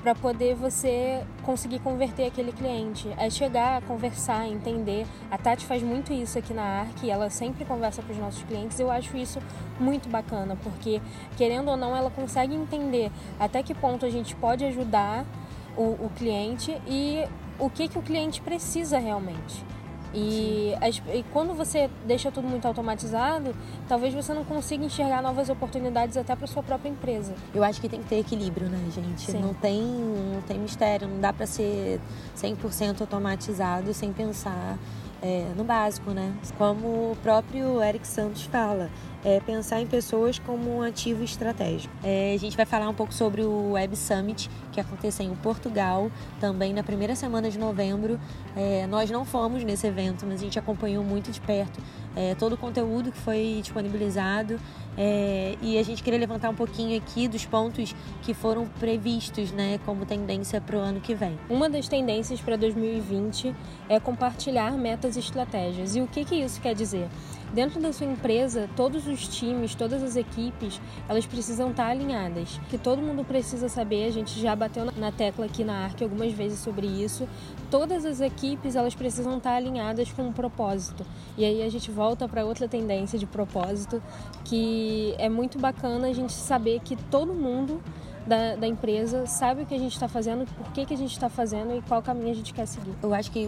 para 0.02 0.14
poder 0.14 0.54
você 0.54 1.24
conseguir 1.44 1.78
converter 1.78 2.26
aquele 2.26 2.52
cliente. 2.52 3.08
É 3.16 3.30
chegar, 3.30 3.80
conversar, 3.82 4.48
entender. 4.48 5.06
A 5.30 5.38
Tati 5.38 5.64
faz 5.64 5.82
muito 5.82 6.12
isso 6.12 6.38
aqui 6.38 6.52
na 6.52 6.62
ARC, 6.62 7.04
ela 7.08 7.30
sempre 7.30 7.64
conversa 7.64 8.02
com 8.02 8.12
os 8.12 8.18
nossos 8.18 8.42
clientes. 8.42 8.78
Eu 8.80 8.90
acho 8.90 9.16
isso 9.16 9.38
muito 9.78 10.08
bacana, 10.08 10.56
porque 10.62 11.00
querendo 11.36 11.70
ou 11.70 11.76
não, 11.76 11.96
ela 11.96 12.10
consegue 12.10 12.54
entender 12.54 13.10
até 13.38 13.62
que 13.62 13.74
ponto 13.74 14.04
a 14.04 14.10
gente 14.10 14.34
pode 14.34 14.64
ajudar 14.64 15.24
o, 15.76 15.82
o 16.04 16.10
cliente 16.16 16.76
e 16.86 17.24
o 17.58 17.70
que, 17.70 17.88
que 17.88 17.98
o 17.98 18.02
cliente 18.02 18.40
precisa 18.40 18.98
realmente. 18.98 19.64
E, 20.14 20.74
as, 20.80 21.00
e, 21.12 21.24
quando 21.32 21.54
você 21.54 21.88
deixa 22.06 22.30
tudo 22.30 22.46
muito 22.46 22.66
automatizado, 22.66 23.54
talvez 23.88 24.12
você 24.12 24.34
não 24.34 24.44
consiga 24.44 24.84
enxergar 24.84 25.22
novas 25.22 25.48
oportunidades 25.48 26.16
até 26.16 26.36
para 26.36 26.46
sua 26.46 26.62
própria 26.62 26.90
empresa. 26.90 27.34
Eu 27.54 27.64
acho 27.64 27.80
que 27.80 27.88
tem 27.88 28.02
que 28.02 28.08
ter 28.08 28.18
equilíbrio, 28.18 28.68
né, 28.68 28.78
gente? 28.94 29.30
Sim. 29.30 29.40
Não 29.40 29.54
tem, 29.54 29.80
não 29.80 30.42
tem 30.42 30.58
mistério, 30.58 31.08
não 31.08 31.20
dá 31.20 31.32
para 31.32 31.46
ser 31.46 32.00
100% 32.36 33.00
automatizado 33.00 33.94
sem 33.94 34.12
pensar 34.12 34.78
é, 35.22 35.52
no 35.56 35.62
básico, 35.62 36.10
né? 36.10 36.34
Como 36.58 37.12
o 37.12 37.16
próprio 37.22 37.80
Eric 37.80 38.06
Santos 38.06 38.42
fala, 38.42 38.90
é 39.24 39.38
pensar 39.40 39.80
em 39.80 39.86
pessoas 39.86 40.38
como 40.40 40.78
um 40.78 40.82
ativo 40.82 41.22
estratégico. 41.22 41.94
É, 42.02 42.34
a 42.34 42.38
gente 42.38 42.56
vai 42.56 42.66
falar 42.66 42.88
um 42.88 42.94
pouco 42.94 43.14
sobre 43.14 43.42
o 43.42 43.72
Web 43.72 43.96
Summit, 43.96 44.50
que 44.72 44.80
aconteceu 44.80 45.24
em 45.24 45.34
Portugal, 45.36 46.10
também 46.40 46.74
na 46.74 46.82
primeira 46.82 47.14
semana 47.14 47.48
de 47.48 47.58
novembro. 47.58 48.18
É, 48.56 48.86
nós 48.88 49.10
não 49.10 49.24
fomos 49.24 49.62
nesse 49.62 49.86
evento, 49.86 50.26
mas 50.26 50.40
a 50.40 50.44
gente 50.44 50.58
acompanhou 50.58 51.04
muito 51.04 51.30
de 51.30 51.40
perto 51.40 51.80
é, 52.16 52.34
todo 52.34 52.54
o 52.54 52.56
conteúdo 52.56 53.10
que 53.10 53.18
foi 53.18 53.60
disponibilizado 53.62 54.58
é, 54.96 55.56
e 55.62 55.78
a 55.78 55.82
gente 55.82 56.02
queria 56.02 56.18
levantar 56.18 56.50
um 56.50 56.54
pouquinho 56.54 56.96
aqui 56.98 57.26
dos 57.26 57.46
pontos 57.46 57.94
que 58.22 58.34
foram 58.34 58.66
previstos 58.66 59.50
né, 59.50 59.80
como 59.86 60.04
tendência 60.04 60.60
para 60.60 60.76
o 60.76 60.80
ano 60.80 61.00
que 61.00 61.14
vem. 61.14 61.38
Uma 61.48 61.68
das 61.68 61.88
tendências 61.88 62.40
para 62.40 62.56
2020 62.56 63.54
é 63.88 63.98
compartilhar 63.98 64.72
metas 64.72 65.16
e 65.16 65.20
estratégias. 65.20 65.96
E 65.96 66.00
o 66.00 66.06
que, 66.06 66.24
que 66.24 66.34
isso 66.34 66.60
quer 66.60 66.74
dizer? 66.74 67.08
Dentro 67.52 67.78
da 67.82 67.92
sua 67.92 68.06
empresa, 68.06 68.66
todos 68.74 69.06
os 69.06 69.28
times, 69.28 69.74
todas 69.74 70.02
as 70.02 70.16
equipes, 70.16 70.80
elas 71.06 71.26
precisam 71.26 71.70
estar 71.70 71.88
alinhadas. 71.88 72.58
Que 72.70 72.78
todo 72.78 73.02
mundo 73.02 73.22
precisa 73.24 73.68
saber, 73.68 74.06
a 74.06 74.10
gente 74.10 74.40
já 74.40 74.56
bateu 74.56 74.86
na 74.96 75.12
tecla 75.12 75.44
aqui 75.44 75.62
na 75.62 75.84
ARC 75.84 76.00
algumas 76.00 76.32
vezes 76.32 76.60
sobre 76.60 76.86
isso. 76.86 77.28
Todas 77.70 78.06
as 78.06 78.22
equipes, 78.22 78.74
elas 78.74 78.94
precisam 78.94 79.36
estar 79.36 79.54
alinhadas 79.54 80.10
com 80.10 80.22
um 80.22 80.32
propósito. 80.32 81.04
E 81.36 81.44
aí 81.44 81.62
a 81.62 81.68
gente 81.70 81.90
volta 81.90 82.26
para 82.26 82.42
outra 82.42 82.66
tendência 82.66 83.18
de 83.18 83.26
propósito, 83.26 84.02
que 84.46 85.14
é 85.18 85.28
muito 85.28 85.58
bacana 85.58 86.08
a 86.08 86.12
gente 86.14 86.32
saber 86.32 86.80
que 86.80 86.96
todo 86.96 87.34
mundo 87.34 87.82
da, 88.26 88.56
da 88.56 88.66
empresa, 88.66 89.26
sabe 89.26 89.62
o 89.62 89.66
que 89.66 89.74
a 89.74 89.78
gente 89.78 89.92
está 89.92 90.08
fazendo, 90.08 90.46
por 90.54 90.72
que, 90.72 90.86
que 90.86 90.94
a 90.94 90.96
gente 90.96 91.12
está 91.12 91.28
fazendo 91.28 91.76
e 91.76 91.82
qual 91.82 92.02
caminho 92.02 92.30
a 92.30 92.34
gente 92.34 92.52
quer 92.52 92.66
seguir. 92.66 92.92
Eu 93.02 93.12
acho 93.12 93.30
que 93.30 93.46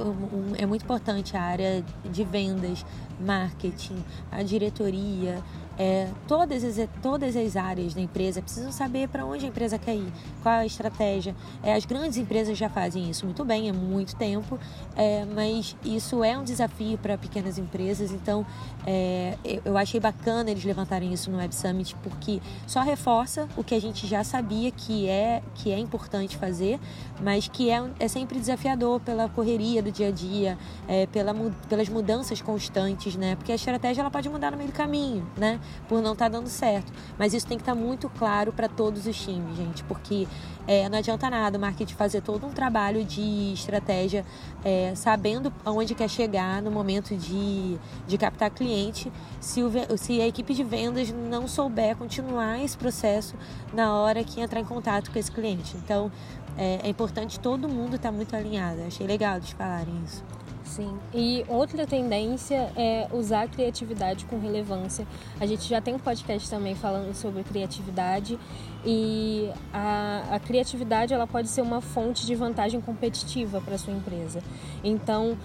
é 0.58 0.66
muito 0.66 0.84
importante 0.84 1.36
a 1.36 1.42
área 1.42 1.84
de 2.04 2.24
vendas, 2.24 2.84
marketing, 3.20 4.02
a 4.30 4.42
diretoria, 4.42 5.42
é, 5.78 6.08
todas, 6.26 6.62
as, 6.64 6.88
todas 7.02 7.36
as 7.36 7.56
áreas 7.56 7.94
da 7.94 8.00
empresa 8.00 8.40
precisam 8.40 8.70
saber 8.70 9.08
para 9.08 9.24
onde 9.24 9.44
a 9.44 9.48
empresa 9.48 9.78
quer 9.78 9.96
ir, 9.96 10.12
qual 10.42 10.56
a 10.56 10.66
estratégia. 10.66 11.34
É, 11.62 11.74
as 11.74 11.84
grandes 11.84 12.16
empresas 12.16 12.56
já 12.56 12.68
fazem 12.68 13.10
isso 13.10 13.24
muito 13.24 13.44
bem, 13.44 13.70
há 13.70 13.72
muito 13.72 14.14
tempo, 14.16 14.58
é, 14.96 15.24
mas 15.24 15.76
isso 15.84 16.22
é 16.22 16.36
um 16.38 16.44
desafio 16.44 16.98
para 16.98 17.18
pequenas 17.18 17.58
empresas. 17.58 18.12
Então, 18.12 18.46
é, 18.86 19.36
eu 19.64 19.76
achei 19.76 19.98
bacana 19.98 20.50
eles 20.50 20.64
levantarem 20.64 21.12
isso 21.12 21.30
no 21.30 21.38
Web 21.38 21.54
Summit, 21.54 21.96
porque 22.02 22.40
só 22.66 22.80
reforça 22.80 23.48
o 23.56 23.64
que 23.64 23.74
a 23.74 23.80
gente 23.80 24.06
já 24.06 24.22
sabia 24.22 24.70
que 24.70 25.08
é, 25.08 25.42
que 25.54 25.72
é 25.72 25.78
importante 25.78 26.36
fazer, 26.36 26.78
mas 27.22 27.48
que 27.48 27.70
é, 27.70 27.82
é 27.98 28.08
sempre 28.08 28.38
desafiador 28.38 29.00
pela 29.00 29.28
correria 29.28 29.82
do 29.82 29.90
dia 29.90 30.08
a 30.08 30.10
dia, 30.10 30.58
é, 30.86 31.06
pela, 31.06 31.34
pelas 31.68 31.88
mudanças 31.88 32.40
constantes, 32.40 33.16
né? 33.16 33.36
Porque 33.36 33.52
a 33.52 33.54
estratégia 33.54 34.02
ela 34.02 34.10
pode 34.10 34.28
mudar 34.28 34.50
no 34.50 34.56
meio 34.56 34.70
do 34.70 34.74
caminho, 34.74 35.26
né? 35.36 35.60
Por 35.88 36.02
não 36.02 36.12
estar 36.12 36.26
tá 36.30 36.38
dando 36.38 36.48
certo. 36.48 36.92
Mas 37.18 37.34
isso 37.34 37.46
tem 37.46 37.56
que 37.56 37.62
estar 37.62 37.74
tá 37.74 37.80
muito 37.80 38.08
claro 38.10 38.52
para 38.52 38.68
todos 38.68 39.06
os 39.06 39.16
times, 39.16 39.56
gente, 39.56 39.82
porque 39.84 40.26
é, 40.66 40.88
não 40.88 40.98
adianta 40.98 41.28
nada 41.28 41.58
o 41.58 41.60
marketing 41.60 41.94
fazer 41.94 42.22
todo 42.22 42.46
um 42.46 42.50
trabalho 42.50 43.04
de 43.04 43.52
estratégia, 43.52 44.24
é, 44.64 44.94
sabendo 44.94 45.52
aonde 45.64 45.94
quer 45.94 46.08
chegar 46.08 46.62
no 46.62 46.70
momento 46.70 47.16
de, 47.16 47.78
de 48.06 48.18
captar 48.18 48.50
cliente, 48.50 49.12
se, 49.40 49.62
o, 49.62 49.70
se 49.98 50.20
a 50.20 50.26
equipe 50.26 50.54
de 50.54 50.64
vendas 50.64 51.10
não 51.10 51.46
souber 51.46 51.96
continuar 51.96 52.62
esse 52.62 52.76
processo 52.76 53.34
na 53.72 53.94
hora 53.94 54.24
que 54.24 54.40
entrar 54.40 54.60
em 54.60 54.64
contato 54.64 55.10
com 55.10 55.18
esse 55.18 55.30
cliente. 55.30 55.76
Então, 55.76 56.10
é, 56.56 56.80
é 56.84 56.88
importante 56.88 57.38
todo 57.38 57.68
mundo 57.68 57.96
estar 57.96 58.10
tá 58.10 58.14
muito 58.14 58.34
alinhado. 58.34 58.82
Achei 58.86 59.06
legal 59.06 59.40
de 59.40 59.54
falarem 59.54 59.94
isso. 60.04 60.24
Sim. 60.64 60.98
E 61.12 61.44
outra 61.46 61.86
tendência 61.86 62.72
é 62.74 63.06
usar 63.12 63.42
a 63.42 63.48
criatividade 63.48 64.24
com 64.24 64.38
relevância. 64.40 65.06
A 65.38 65.46
gente 65.46 65.68
já 65.68 65.80
tem 65.80 65.94
um 65.94 65.98
podcast 65.98 66.48
também 66.48 66.74
falando 66.74 67.14
sobre 67.14 67.44
criatividade 67.44 68.38
e 68.84 69.50
a, 69.72 70.24
a 70.32 70.40
criatividade 70.40 71.14
ela 71.14 71.26
pode 71.26 71.48
ser 71.48 71.60
uma 71.60 71.80
fonte 71.80 72.26
de 72.26 72.34
vantagem 72.34 72.80
competitiva 72.80 73.60
para 73.60 73.78
sua 73.78 73.92
empresa. 73.92 74.42
Então, 74.82 75.38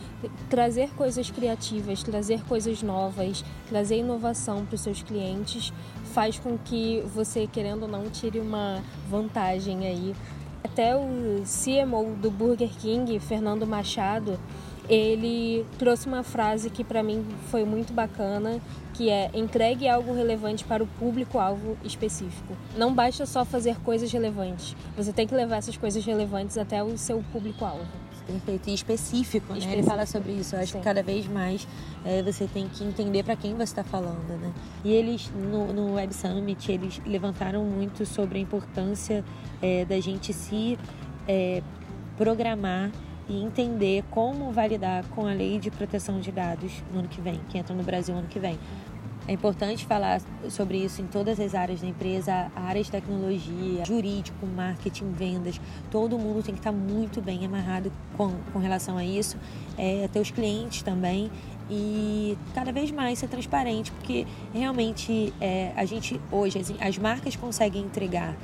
trazer 0.50 0.90
coisas 0.96 1.30
criativas, 1.30 2.02
trazer 2.02 2.44
coisas 2.46 2.82
novas, 2.82 3.44
trazer 3.68 3.98
inovação 3.98 4.66
para 4.66 4.76
os 4.76 4.82
seus 4.82 5.04
clientes 5.04 5.72
faz 6.14 6.40
com 6.40 6.58
que 6.58 7.04
você, 7.14 7.46
querendo 7.46 7.84
ou 7.84 7.88
não, 7.88 8.10
tire 8.10 8.40
uma 8.40 8.82
vantagem 9.10 9.86
aí. 9.86 10.16
Até 10.64 10.96
o 10.96 11.44
CMO 11.46 12.16
do 12.16 12.30
Burger 12.30 12.70
King, 12.70 13.20
Fernando 13.20 13.66
Machado, 13.66 14.38
ele 14.90 15.66
trouxe 15.78 16.08
uma 16.08 16.24
frase 16.24 16.70
que 16.70 16.84
para 16.84 17.04
mim 17.04 17.24
foi 17.50 17.64
muito 17.64 17.94
bacana, 17.94 18.60
que 18.94 19.10
é 19.10 19.30
entregue 19.34 19.88
algo 19.88 20.14
relevante 20.14 20.66
para 20.66 20.84
o 20.84 20.88
público-alvo 20.88 21.78
específico. 21.84 22.58
Não 22.76 22.94
basta 22.94 23.26
só 23.26 23.46
fazer 23.46 23.78
coisas 23.82 24.12
relevantes, 24.12 24.76
você 24.98 25.14
tem 25.14 25.28
que 25.28 25.36
levar 25.36 25.58
essas 25.58 25.78
coisas 25.78 26.04
relevantes 26.04 26.58
até 26.58 26.84
o 26.84 26.98
seu 26.98 27.24
público-alvo. 27.32 27.86
Perfeito, 28.26 28.70
e 28.70 28.74
específico, 28.76 29.54
né? 29.54 29.74
Ele 29.74 29.82
fala 29.82 30.06
sobre 30.06 30.34
isso. 30.34 30.56
Eu 30.56 30.60
acho 30.60 30.74
Sim. 30.74 30.78
que 30.78 30.84
cada 30.84 31.02
vez 31.02 31.28
mais 31.28 31.68
é, 32.06 32.22
você 32.22 32.46
tem 32.46 32.70
que 32.70 32.84
entender 32.84 33.24
para 33.24 33.36
quem 33.36 33.56
você 33.56 33.64
está 33.64 33.84
falando, 33.84 34.40
né? 34.40 34.54
E 34.84 34.92
eles, 34.92 35.32
no, 35.36 35.74
no 35.74 35.94
Web 35.96 36.14
Summit, 36.14 36.72
eles 36.72 37.02
levantaram 37.08 37.64
muito 37.64 38.06
sobre 38.06 38.38
a 38.38 38.42
importância 38.42 39.26
é, 39.64 39.84
da 39.84 40.00
gente 40.00 40.32
se 40.32 40.78
é, 41.28 41.64
programar 42.18 42.92
e 43.30 43.42
entender 43.42 44.04
como 44.10 44.52
validar 44.52 45.06
com 45.10 45.28
a 45.28 45.32
lei 45.32 45.60
de 45.60 45.70
proteção 45.70 46.20
de 46.20 46.32
dados 46.32 46.72
no 46.92 47.00
ano 47.00 47.08
que 47.08 47.22
vem, 47.22 47.40
que 47.48 47.58
entra 47.58 47.76
no 47.76 47.84
Brasil 47.84 48.14
no 48.14 48.22
ano 48.22 48.28
que 48.28 48.40
vem. 48.40 48.58
É 49.28 49.34
importante 49.34 49.86
falar 49.86 50.20
sobre 50.50 50.80
isso 50.80 51.04
em 51.04 51.06
todas 51.06 51.40
as 51.40 51.54
áreas 51.54 51.82
da 51.82 51.88
empresa, 51.88 52.52
a 52.56 52.62
área 52.62 52.84
de 52.84 52.90
tecnologia, 52.90 53.86
jurídico, 53.86 54.44
marketing, 54.48 55.12
vendas. 55.12 55.62
Todo 55.92 56.18
mundo 56.18 56.42
tem 56.42 56.56
que 56.56 56.60
estar 56.60 56.72
muito 56.72 57.22
bem 57.22 57.46
amarrado 57.46 57.92
com, 58.18 58.34
com 58.52 58.58
relação 58.58 58.98
a 58.98 59.06
isso. 59.06 59.38
É, 59.78 60.10
os 60.20 60.32
clientes 60.32 60.82
também 60.82 61.30
e 61.70 62.36
cada 62.56 62.72
vez 62.72 62.90
mais 62.90 63.20
ser 63.20 63.28
transparente, 63.28 63.92
porque 63.92 64.26
realmente 64.52 65.32
é, 65.40 65.72
a 65.76 65.86
gente 65.86 66.20
hoje, 66.32 66.58
as, 66.58 66.74
as 66.82 66.98
marcas 66.98 67.36
conseguem 67.36 67.84
entregar 67.84 68.36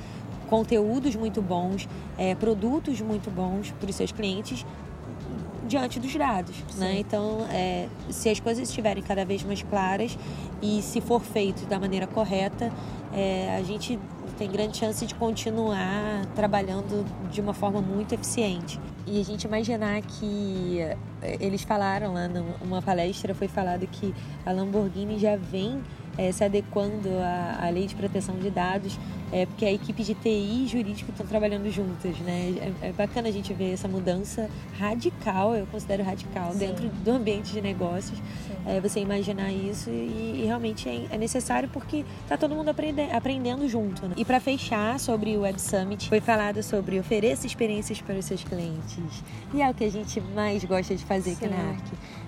conteúdos 0.48 1.14
muito 1.14 1.42
bons, 1.42 1.88
é, 2.16 2.34
produtos 2.34 3.00
muito 3.00 3.30
bons 3.30 3.72
para 3.72 3.90
os 3.90 3.96
seus 3.96 4.12
clientes 4.12 4.64
diante 5.66 5.98
dos 5.98 6.14
dados, 6.14 6.56
né? 6.76 6.98
Então, 7.00 7.44
é, 7.50 7.88
se 8.10 8.28
as 8.28 8.38
coisas 8.38 8.68
estiverem 8.68 9.02
cada 9.02 9.24
vez 9.24 9.42
mais 9.42 9.62
claras 9.62 10.16
e 10.62 10.80
se 10.80 11.00
for 11.00 11.20
feito 11.20 11.66
da 11.66 11.78
maneira 11.78 12.06
correta, 12.06 12.72
é, 13.12 13.56
a 13.56 13.62
gente 13.62 13.98
tem 14.38 14.50
grande 14.50 14.76
chance 14.76 15.04
de 15.04 15.14
continuar 15.14 16.26
trabalhando 16.34 17.04
de 17.30 17.40
uma 17.40 17.54
forma 17.54 17.80
muito 17.80 18.14
eficiente. 18.14 18.78
E 19.06 19.20
a 19.20 19.24
gente 19.24 19.44
imaginar 19.44 20.02
que 20.02 20.78
é, 21.22 21.36
eles 21.40 21.62
falaram 21.62 22.12
lá 22.12 22.28
numa 22.28 22.82
palestra, 22.82 23.34
foi 23.34 23.48
falado 23.48 23.86
que 23.86 24.14
a 24.44 24.52
Lamborghini 24.52 25.18
já 25.18 25.36
vem 25.36 25.80
é, 26.18 26.32
se 26.32 26.44
adequando 26.44 27.08
à, 27.20 27.66
à, 27.66 27.70
lei 27.70 27.86
de 27.86 27.94
proteção 27.94 28.36
de 28.36 28.50
dados, 28.50 28.98
é, 29.32 29.46
porque 29.46 29.64
a 29.64 29.72
equipe 29.72 30.02
de 30.02 30.14
TI 30.14 30.64
e 30.64 30.68
jurídico 30.68 31.10
estão 31.10 31.26
trabalhando 31.26 31.70
juntas, 31.70 32.16
né? 32.20 32.54
É, 32.82 32.88
é, 32.88 32.92
bacana 32.92 33.28
a 33.28 33.32
gente 33.32 33.52
ver 33.52 33.72
essa 33.72 33.88
mudança 33.88 34.48
radical, 34.78 35.54
eu 35.54 35.66
considero 35.66 36.02
radical, 36.02 36.52
Sim. 36.52 36.58
dentro 36.58 36.88
do 36.88 37.10
ambiente 37.10 37.52
de 37.52 37.60
negócios, 37.60 38.18
é, 38.64 38.80
você 38.80 39.00
imaginar 39.00 39.52
isso 39.52 39.90
e, 39.90 40.42
e 40.42 40.44
realmente 40.44 40.88
é, 40.88 41.06
é, 41.10 41.18
necessário 41.18 41.68
porque 41.72 42.04
está 42.22 42.36
todo 42.36 42.54
mundo 42.54 42.68
aprende, 42.68 43.02
aprendendo 43.12 43.68
junto. 43.68 44.06
Né? 44.06 44.14
E 44.16 44.24
para 44.24 44.40
fechar 44.40 44.98
sobre 45.00 45.36
o 45.36 45.40
Web 45.40 45.60
Summit, 45.60 46.08
foi 46.08 46.20
falado 46.20 46.62
sobre 46.62 46.98
ofereça 46.98 47.46
experiências 47.46 48.00
para 48.00 48.16
os 48.16 48.24
seus 48.24 48.44
clientes. 48.44 49.22
E 49.52 49.60
é 49.60 49.70
o 49.70 49.74
que 49.74 49.84
a 49.84 49.90
gente 49.90 50.20
mais 50.20 50.64
gosta 50.64 50.94
de 50.94 51.04
fazer 51.04 51.34
Sim. 51.34 51.46
aqui 51.46 51.48
na 51.48 51.70
ARC. 51.70 51.84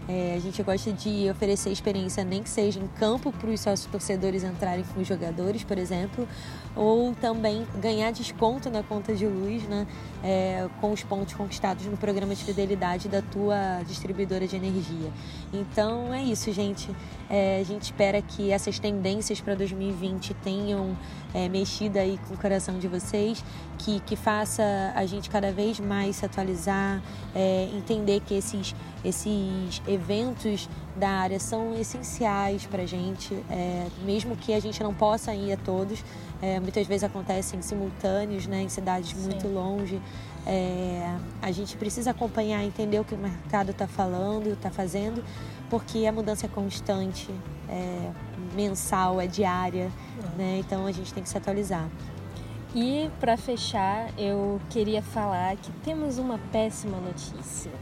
É, 0.08 0.34
a 0.36 0.40
gente 0.40 0.62
gosta 0.62 0.90
de 0.90 1.28
oferecer 1.28 1.70
experiência, 1.70 2.24
nem 2.24 2.42
que 2.42 2.48
seja 2.48 2.80
em 2.80 2.86
campo, 2.98 3.30
para 3.30 3.50
os 3.50 3.60
sócios 3.60 3.90
torcedores 3.92 4.42
entrarem 4.42 4.82
com 4.94 5.02
os 5.02 5.06
jogadores, 5.06 5.62
por 5.62 5.76
exemplo, 5.76 6.26
ou 6.74 6.87
também 7.20 7.66
ganhar 7.80 8.10
desconto 8.12 8.70
na 8.70 8.82
conta 8.82 9.14
de 9.14 9.26
luz, 9.26 9.62
né, 9.64 9.86
é, 10.22 10.68
com 10.80 10.92
os 10.92 11.02
pontos 11.02 11.34
conquistados 11.34 11.84
no 11.86 11.96
programa 11.96 12.34
de 12.34 12.44
fidelidade 12.44 13.08
da 13.08 13.22
tua 13.22 13.82
distribuidora 13.86 14.46
de 14.46 14.56
energia. 14.56 15.10
Então 15.52 16.12
é 16.12 16.22
isso, 16.22 16.52
gente. 16.52 16.90
É, 17.28 17.60
a 17.60 17.64
gente 17.64 17.82
espera 17.82 18.20
que 18.22 18.50
essas 18.50 18.78
tendências 18.78 19.40
para 19.40 19.54
2020 19.54 20.34
tenham 20.34 20.96
é, 21.34 21.48
mexido 21.48 21.98
aí 21.98 22.18
com 22.26 22.34
o 22.34 22.36
coração 22.36 22.78
de 22.78 22.88
vocês, 22.88 23.44
que, 23.78 24.00
que 24.00 24.16
faça 24.16 24.92
a 24.94 25.04
gente 25.06 25.30
cada 25.30 25.52
vez 25.52 25.78
mais 25.78 26.16
se 26.16 26.26
atualizar, 26.26 27.02
é, 27.34 27.68
entender 27.74 28.20
que 28.20 28.34
esses, 28.34 28.74
esses 29.04 29.82
eventos 29.86 30.68
da 30.96 31.08
área 31.08 31.38
são 31.38 31.74
essenciais 31.74 32.66
para 32.66 32.82
a 32.82 32.86
gente, 32.86 33.34
é, 33.50 33.86
mesmo 34.04 34.36
que 34.36 34.52
a 34.52 34.60
gente 34.60 34.82
não 34.82 34.92
possa 34.92 35.34
ir 35.34 35.52
a 35.52 35.56
todos. 35.56 36.04
É, 36.40 36.60
muitas 36.60 36.86
vezes 36.86 37.02
acontecem 37.02 37.60
simultâneos 37.62 38.46
né, 38.46 38.62
em 38.62 38.68
cidades 38.68 39.10
Sim. 39.10 39.28
muito 39.28 39.48
longe. 39.48 40.00
É, 40.46 41.16
a 41.42 41.50
gente 41.50 41.76
precisa 41.76 42.10
acompanhar, 42.10 42.62
entender 42.64 42.98
o 42.98 43.04
que 43.04 43.14
o 43.14 43.18
mercado 43.18 43.70
está 43.70 43.86
falando, 43.86 44.48
está 44.48 44.70
fazendo, 44.70 45.22
porque 45.68 46.06
a 46.06 46.12
mudança 46.12 46.46
é 46.46 46.48
constante, 46.48 47.28
é 47.68 48.10
mensal, 48.54 49.20
é 49.20 49.26
diária, 49.26 49.90
né? 50.36 50.58
então 50.58 50.86
a 50.86 50.92
gente 50.92 51.12
tem 51.12 51.22
que 51.22 51.28
se 51.28 51.36
atualizar. 51.36 51.88
E 52.74 53.10
para 53.18 53.36
fechar, 53.36 54.10
eu 54.18 54.60
queria 54.68 55.02
falar 55.02 55.56
que 55.56 55.72
temos 55.84 56.18
uma 56.18 56.38
péssima 56.52 56.98
notícia. 56.98 57.72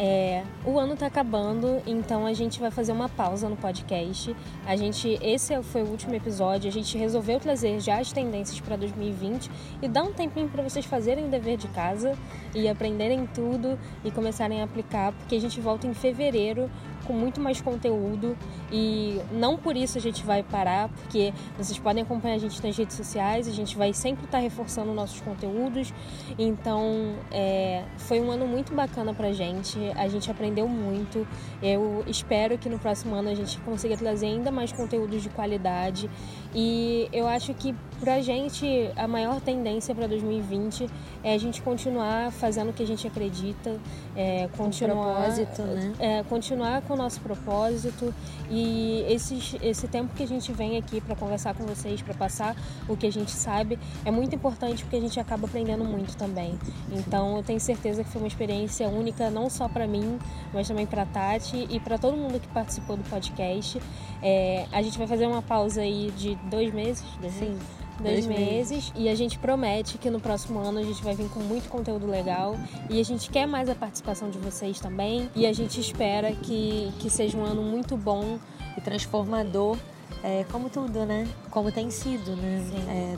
É, 0.00 0.44
o 0.64 0.78
ano 0.78 0.94
está 0.94 1.06
acabando, 1.06 1.82
então 1.84 2.24
a 2.24 2.32
gente 2.32 2.60
vai 2.60 2.70
fazer 2.70 2.92
uma 2.92 3.08
pausa 3.08 3.48
no 3.48 3.56
podcast. 3.56 4.34
A 4.64 4.76
gente, 4.76 5.18
esse 5.20 5.60
foi 5.64 5.82
o 5.82 5.86
último 5.86 6.14
episódio. 6.14 6.68
A 6.68 6.72
gente 6.72 6.96
resolveu 6.96 7.40
trazer 7.40 7.80
já 7.80 7.98
as 7.98 8.12
tendências 8.12 8.60
para 8.60 8.76
2020 8.76 9.50
e 9.82 9.88
dar 9.88 10.04
um 10.04 10.12
tempinho 10.12 10.48
para 10.48 10.62
vocês 10.62 10.86
fazerem 10.86 11.26
o 11.26 11.28
dever 11.28 11.56
de 11.56 11.66
casa 11.68 12.16
e 12.54 12.68
aprenderem 12.68 13.26
tudo 13.26 13.76
e 14.04 14.10
começarem 14.12 14.60
a 14.60 14.64
aplicar, 14.64 15.12
porque 15.12 15.34
a 15.34 15.40
gente 15.40 15.60
volta 15.60 15.88
em 15.88 15.94
fevereiro 15.94 16.70
com 17.06 17.12
muito 17.12 17.40
mais 17.40 17.60
conteúdo 17.60 18.36
e 18.70 19.20
não 19.32 19.56
por 19.56 19.76
isso 19.76 19.98
a 19.98 20.00
gente 20.00 20.24
vai 20.24 20.42
parar, 20.42 20.88
porque 20.88 21.32
vocês 21.56 21.78
podem 21.78 22.02
acompanhar 22.02 22.34
a 22.34 22.38
gente 22.38 22.62
nas 22.62 22.76
redes 22.76 22.96
sociais, 22.96 23.48
a 23.48 23.52
gente 23.52 23.76
vai 23.76 23.92
sempre 23.92 24.24
estar 24.24 24.38
tá 24.38 24.42
reforçando 24.42 24.92
nossos 24.92 25.20
conteúdos. 25.20 25.92
Então, 26.38 27.14
é, 27.30 27.84
foi 27.96 28.20
um 28.20 28.30
ano 28.30 28.46
muito 28.46 28.74
bacana 28.74 29.14
pra 29.14 29.32
gente, 29.32 29.78
a 29.96 30.08
gente 30.08 30.30
aprendeu 30.30 30.68
muito. 30.68 31.26
Eu 31.62 32.04
espero 32.06 32.58
que 32.58 32.68
no 32.68 32.78
próximo 32.78 33.14
ano 33.14 33.28
a 33.28 33.34
gente 33.34 33.58
consiga 33.60 33.96
trazer 33.96 34.26
ainda 34.26 34.50
mais 34.50 34.72
conteúdos 34.72 35.22
de 35.22 35.28
qualidade 35.30 36.10
e 36.54 37.08
eu 37.12 37.26
acho 37.26 37.52
que 37.54 37.74
pra 38.00 38.20
gente 38.20 38.90
a 38.96 39.08
maior 39.08 39.40
tendência 39.40 39.94
para 39.94 40.06
2020 40.06 40.88
é 41.22 41.34
a 41.34 41.38
gente 41.38 41.60
continuar 41.60 42.30
fazendo 42.30 42.70
o 42.70 42.72
que 42.72 42.82
a 42.82 42.86
gente 42.86 43.06
acredita, 43.06 43.76
é, 44.14 44.48
continuar, 44.56 45.28
né? 45.36 45.92
é, 45.98 46.22
continuar 46.22 46.82
com 46.82 46.96
nosso 46.96 47.20
propósito 47.20 48.14
e 48.48 49.04
esses, 49.08 49.56
esse 49.60 49.88
tempo 49.88 50.14
que 50.14 50.22
a 50.22 50.26
gente 50.26 50.52
vem 50.52 50.76
aqui 50.76 51.00
para 51.00 51.16
conversar 51.16 51.54
com 51.54 51.64
vocês, 51.64 52.00
para 52.00 52.14
passar 52.14 52.56
o 52.88 52.96
que 52.96 53.06
a 53.06 53.12
gente 53.12 53.32
sabe, 53.32 53.78
é 54.04 54.10
muito 54.10 54.34
importante 54.34 54.84
porque 54.84 54.96
a 54.96 55.00
gente 55.00 55.18
acaba 55.18 55.46
aprendendo 55.46 55.84
muito 55.84 56.16
também. 56.16 56.58
Então 56.92 57.36
eu 57.36 57.42
tenho 57.42 57.60
certeza 57.60 58.04
que 58.04 58.10
foi 58.10 58.22
uma 58.22 58.28
experiência 58.28 58.88
única 58.88 59.28
não 59.28 59.50
só 59.50 59.68
para 59.68 59.86
mim, 59.86 60.18
mas 60.54 60.68
também 60.68 60.86
para 60.86 61.04
Tati 61.04 61.66
e 61.68 61.80
para 61.80 61.98
todo 61.98 62.16
mundo 62.16 62.40
que 62.40 62.48
participou 62.48 62.96
do 62.96 63.02
podcast. 63.04 63.80
É, 64.22 64.66
a 64.72 64.82
gente 64.82 64.98
vai 64.98 65.06
fazer 65.06 65.26
uma 65.26 65.42
pausa 65.42 65.80
aí 65.80 66.12
de 66.16 66.37
dois 66.44 66.72
meses, 66.72 67.04
Sim 67.30 67.58
dois, 68.02 68.26
meses. 68.26 68.70
meses. 68.70 68.92
E 68.96 69.08
a 69.08 69.14
gente 69.14 69.38
promete 69.38 69.98
que 69.98 70.10
no 70.10 70.20
próximo 70.20 70.58
ano 70.60 70.78
a 70.78 70.82
gente 70.82 71.02
vai 71.02 71.14
vir 71.14 71.28
com 71.28 71.40
muito 71.40 71.68
conteúdo 71.68 72.06
legal. 72.06 72.56
E 72.88 73.00
a 73.00 73.04
gente 73.04 73.30
quer 73.30 73.46
mais 73.46 73.68
a 73.68 73.74
participação 73.74 74.30
de 74.30 74.38
vocês 74.38 74.80
também. 74.80 75.28
E 75.34 75.46
a 75.46 75.52
gente 75.52 75.80
espera 75.80 76.32
que, 76.32 76.92
que 76.98 77.10
seja 77.10 77.36
um 77.36 77.44
ano 77.44 77.62
muito 77.62 77.96
bom 77.96 78.38
e 78.76 78.80
transformador. 78.80 79.76
É, 80.22 80.44
como 80.50 80.68
tudo, 80.68 81.04
né? 81.04 81.28
Como 81.48 81.70
tem 81.70 81.90
sido, 81.90 82.34
né? 82.34 82.64
É, 82.88 83.16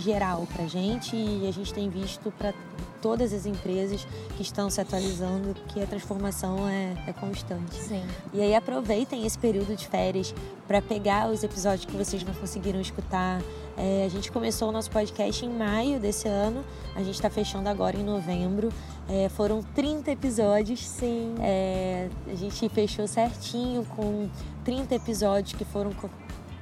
geral 0.00 0.46
pra 0.52 0.66
gente 0.66 1.14
e 1.14 1.46
a 1.48 1.52
gente 1.52 1.72
tem 1.72 1.88
visto 1.88 2.32
para 2.32 2.52
todas 3.00 3.32
as 3.32 3.46
empresas 3.46 4.06
que 4.36 4.42
estão 4.42 4.68
se 4.68 4.80
atualizando 4.80 5.54
que 5.68 5.82
a 5.82 5.86
transformação 5.86 6.68
é, 6.68 6.94
é 7.06 7.12
constante. 7.12 7.74
Sim. 7.74 8.04
E 8.32 8.40
aí 8.40 8.54
aproveitem 8.54 9.24
esse 9.24 9.38
período 9.38 9.74
de 9.76 9.86
férias 9.86 10.34
para 10.66 10.82
pegar 10.82 11.30
os 11.30 11.42
episódios 11.42 11.84
que 11.84 11.96
vocês 11.96 12.22
não 12.22 12.34
conseguiram 12.34 12.80
escutar, 12.80 13.40
é, 13.76 14.04
a 14.04 14.08
gente 14.08 14.30
começou 14.30 14.68
o 14.68 14.72
nosso 14.72 14.90
podcast 14.90 15.44
em 15.44 15.48
maio 15.48 15.98
desse 15.98 16.28
ano, 16.28 16.62
a 16.94 16.98
gente 16.98 17.14
está 17.14 17.30
fechando 17.30 17.68
agora 17.68 17.96
em 17.96 18.04
novembro. 18.04 18.68
É, 19.08 19.28
foram 19.30 19.62
30 19.62 20.10
episódios. 20.10 20.86
Sim. 20.86 21.34
É, 21.40 22.08
a 22.30 22.34
gente 22.34 22.68
fechou 22.68 23.08
certinho 23.08 23.84
com 23.96 24.28
30 24.64 24.94
episódios 24.94 25.54
que 25.54 25.64
foram 25.64 25.92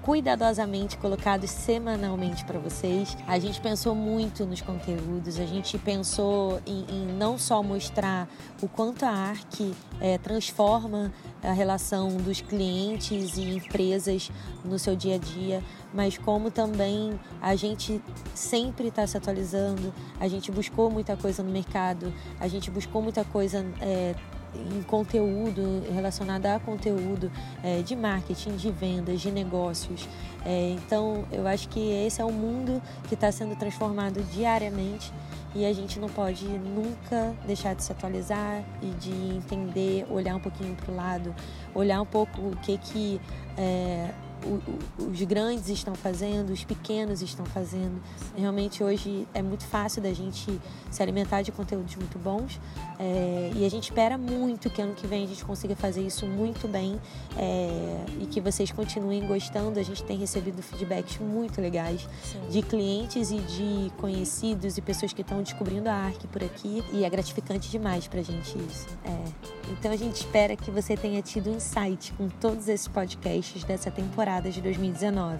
cuidadosamente 0.08 0.96
colocados 0.96 1.50
semanalmente 1.50 2.42
para 2.46 2.58
vocês. 2.58 3.14
A 3.26 3.38
gente 3.38 3.60
pensou 3.60 3.94
muito 3.94 4.46
nos 4.46 4.62
conteúdos, 4.62 5.38
a 5.38 5.44
gente 5.44 5.76
pensou 5.76 6.62
em, 6.66 6.86
em 6.88 7.06
não 7.12 7.36
só 7.36 7.62
mostrar 7.62 8.26
o 8.62 8.66
quanto 8.66 9.04
a 9.04 9.10
ARC 9.10 9.74
é, 10.00 10.16
transforma 10.16 11.12
a 11.42 11.52
relação 11.52 12.16
dos 12.16 12.40
clientes 12.40 13.36
e 13.36 13.56
empresas 13.56 14.30
no 14.64 14.78
seu 14.78 14.96
dia 14.96 15.16
a 15.16 15.18
dia, 15.18 15.62
mas 15.92 16.16
como 16.16 16.50
também 16.50 17.20
a 17.38 17.54
gente 17.54 18.00
sempre 18.34 18.88
está 18.88 19.06
se 19.06 19.14
atualizando, 19.14 19.92
a 20.18 20.26
gente 20.26 20.50
buscou 20.50 20.90
muita 20.90 21.18
coisa 21.18 21.42
no 21.42 21.50
mercado, 21.50 22.14
a 22.40 22.48
gente 22.48 22.70
buscou 22.70 23.02
muita 23.02 23.24
coisa. 23.24 23.62
É, 23.78 24.14
em 24.54 24.82
conteúdo, 24.82 25.82
relacionada 25.92 26.54
a 26.54 26.60
conteúdo 26.60 27.30
é, 27.62 27.82
de 27.82 27.94
marketing, 27.94 28.56
de 28.56 28.70
vendas, 28.70 29.20
de 29.20 29.30
negócios. 29.30 30.08
É, 30.44 30.70
então, 30.70 31.24
eu 31.32 31.46
acho 31.46 31.68
que 31.68 31.80
esse 31.80 32.20
é 32.20 32.24
um 32.24 32.32
mundo 32.32 32.82
que 33.08 33.14
está 33.14 33.30
sendo 33.30 33.56
transformado 33.56 34.22
diariamente 34.32 35.12
e 35.54 35.64
a 35.64 35.72
gente 35.72 35.98
não 35.98 36.08
pode 36.08 36.46
nunca 36.46 37.34
deixar 37.46 37.74
de 37.74 37.82
se 37.82 37.90
atualizar 37.92 38.62
e 38.82 38.86
de 38.86 39.36
entender, 39.36 40.06
olhar 40.10 40.36
um 40.36 40.40
pouquinho 40.40 40.74
para 40.74 40.92
o 40.92 40.96
lado, 40.96 41.34
olhar 41.74 42.00
um 42.00 42.06
pouco 42.06 42.40
o 42.40 42.56
que 42.56 42.78
que 42.78 43.20
é, 43.56 44.10
o, 44.44 45.10
os 45.10 45.22
grandes 45.22 45.68
estão 45.68 45.94
fazendo, 45.94 46.50
os 46.50 46.64
pequenos 46.64 47.22
estão 47.22 47.44
fazendo. 47.46 48.00
Realmente 48.36 48.82
hoje 48.82 49.26
é 49.34 49.42
muito 49.42 49.64
fácil 49.64 50.02
da 50.02 50.12
gente 50.12 50.60
se 50.90 51.02
alimentar 51.02 51.42
de 51.42 51.50
conteúdos 51.50 51.96
muito 51.96 52.18
bons 52.18 52.60
é, 52.98 53.50
e 53.54 53.66
a 53.66 53.68
gente 53.68 53.84
espera 53.84 54.16
muito 54.16 54.70
que 54.70 54.80
ano 54.80 54.94
que 54.94 55.06
vem 55.06 55.24
a 55.24 55.26
gente 55.26 55.44
consiga 55.44 55.74
fazer 55.74 56.02
isso 56.02 56.26
muito 56.26 56.68
bem 56.68 57.00
é, 57.36 58.04
e 58.20 58.26
que 58.26 58.40
vocês 58.40 58.70
continuem 58.70 59.26
gostando. 59.26 59.78
A 59.78 59.82
gente 59.82 60.02
tem 60.04 60.16
recebido 60.16 60.62
feedbacks 60.62 61.18
muito 61.18 61.60
legais 61.60 62.08
Sim. 62.22 62.40
de 62.50 62.62
clientes 62.62 63.30
e 63.30 63.38
de 63.38 63.92
conhecidos 63.96 64.78
e 64.78 64.80
pessoas 64.80 65.12
que 65.12 65.22
estão 65.22 65.42
descobrindo 65.42 65.88
a 65.88 65.94
ARC 65.94 66.24
por 66.30 66.42
aqui 66.44 66.84
e 66.92 67.04
é 67.04 67.10
gratificante 67.10 67.70
demais 67.70 68.06
pra 68.06 68.22
gente 68.22 68.56
isso. 68.58 68.86
É. 69.04 69.68
Então 69.72 69.90
a 69.90 69.96
gente 69.96 70.16
espera 70.16 70.56
que 70.56 70.70
você 70.70 70.96
tenha 70.96 71.20
tido 71.20 71.50
insight 71.50 72.12
com 72.14 72.28
todos 72.28 72.68
esses 72.68 72.88
podcasts 72.88 73.64
dessa 73.64 73.90
temporada 73.90 74.27
de 74.52 74.60
2019. 74.60 75.38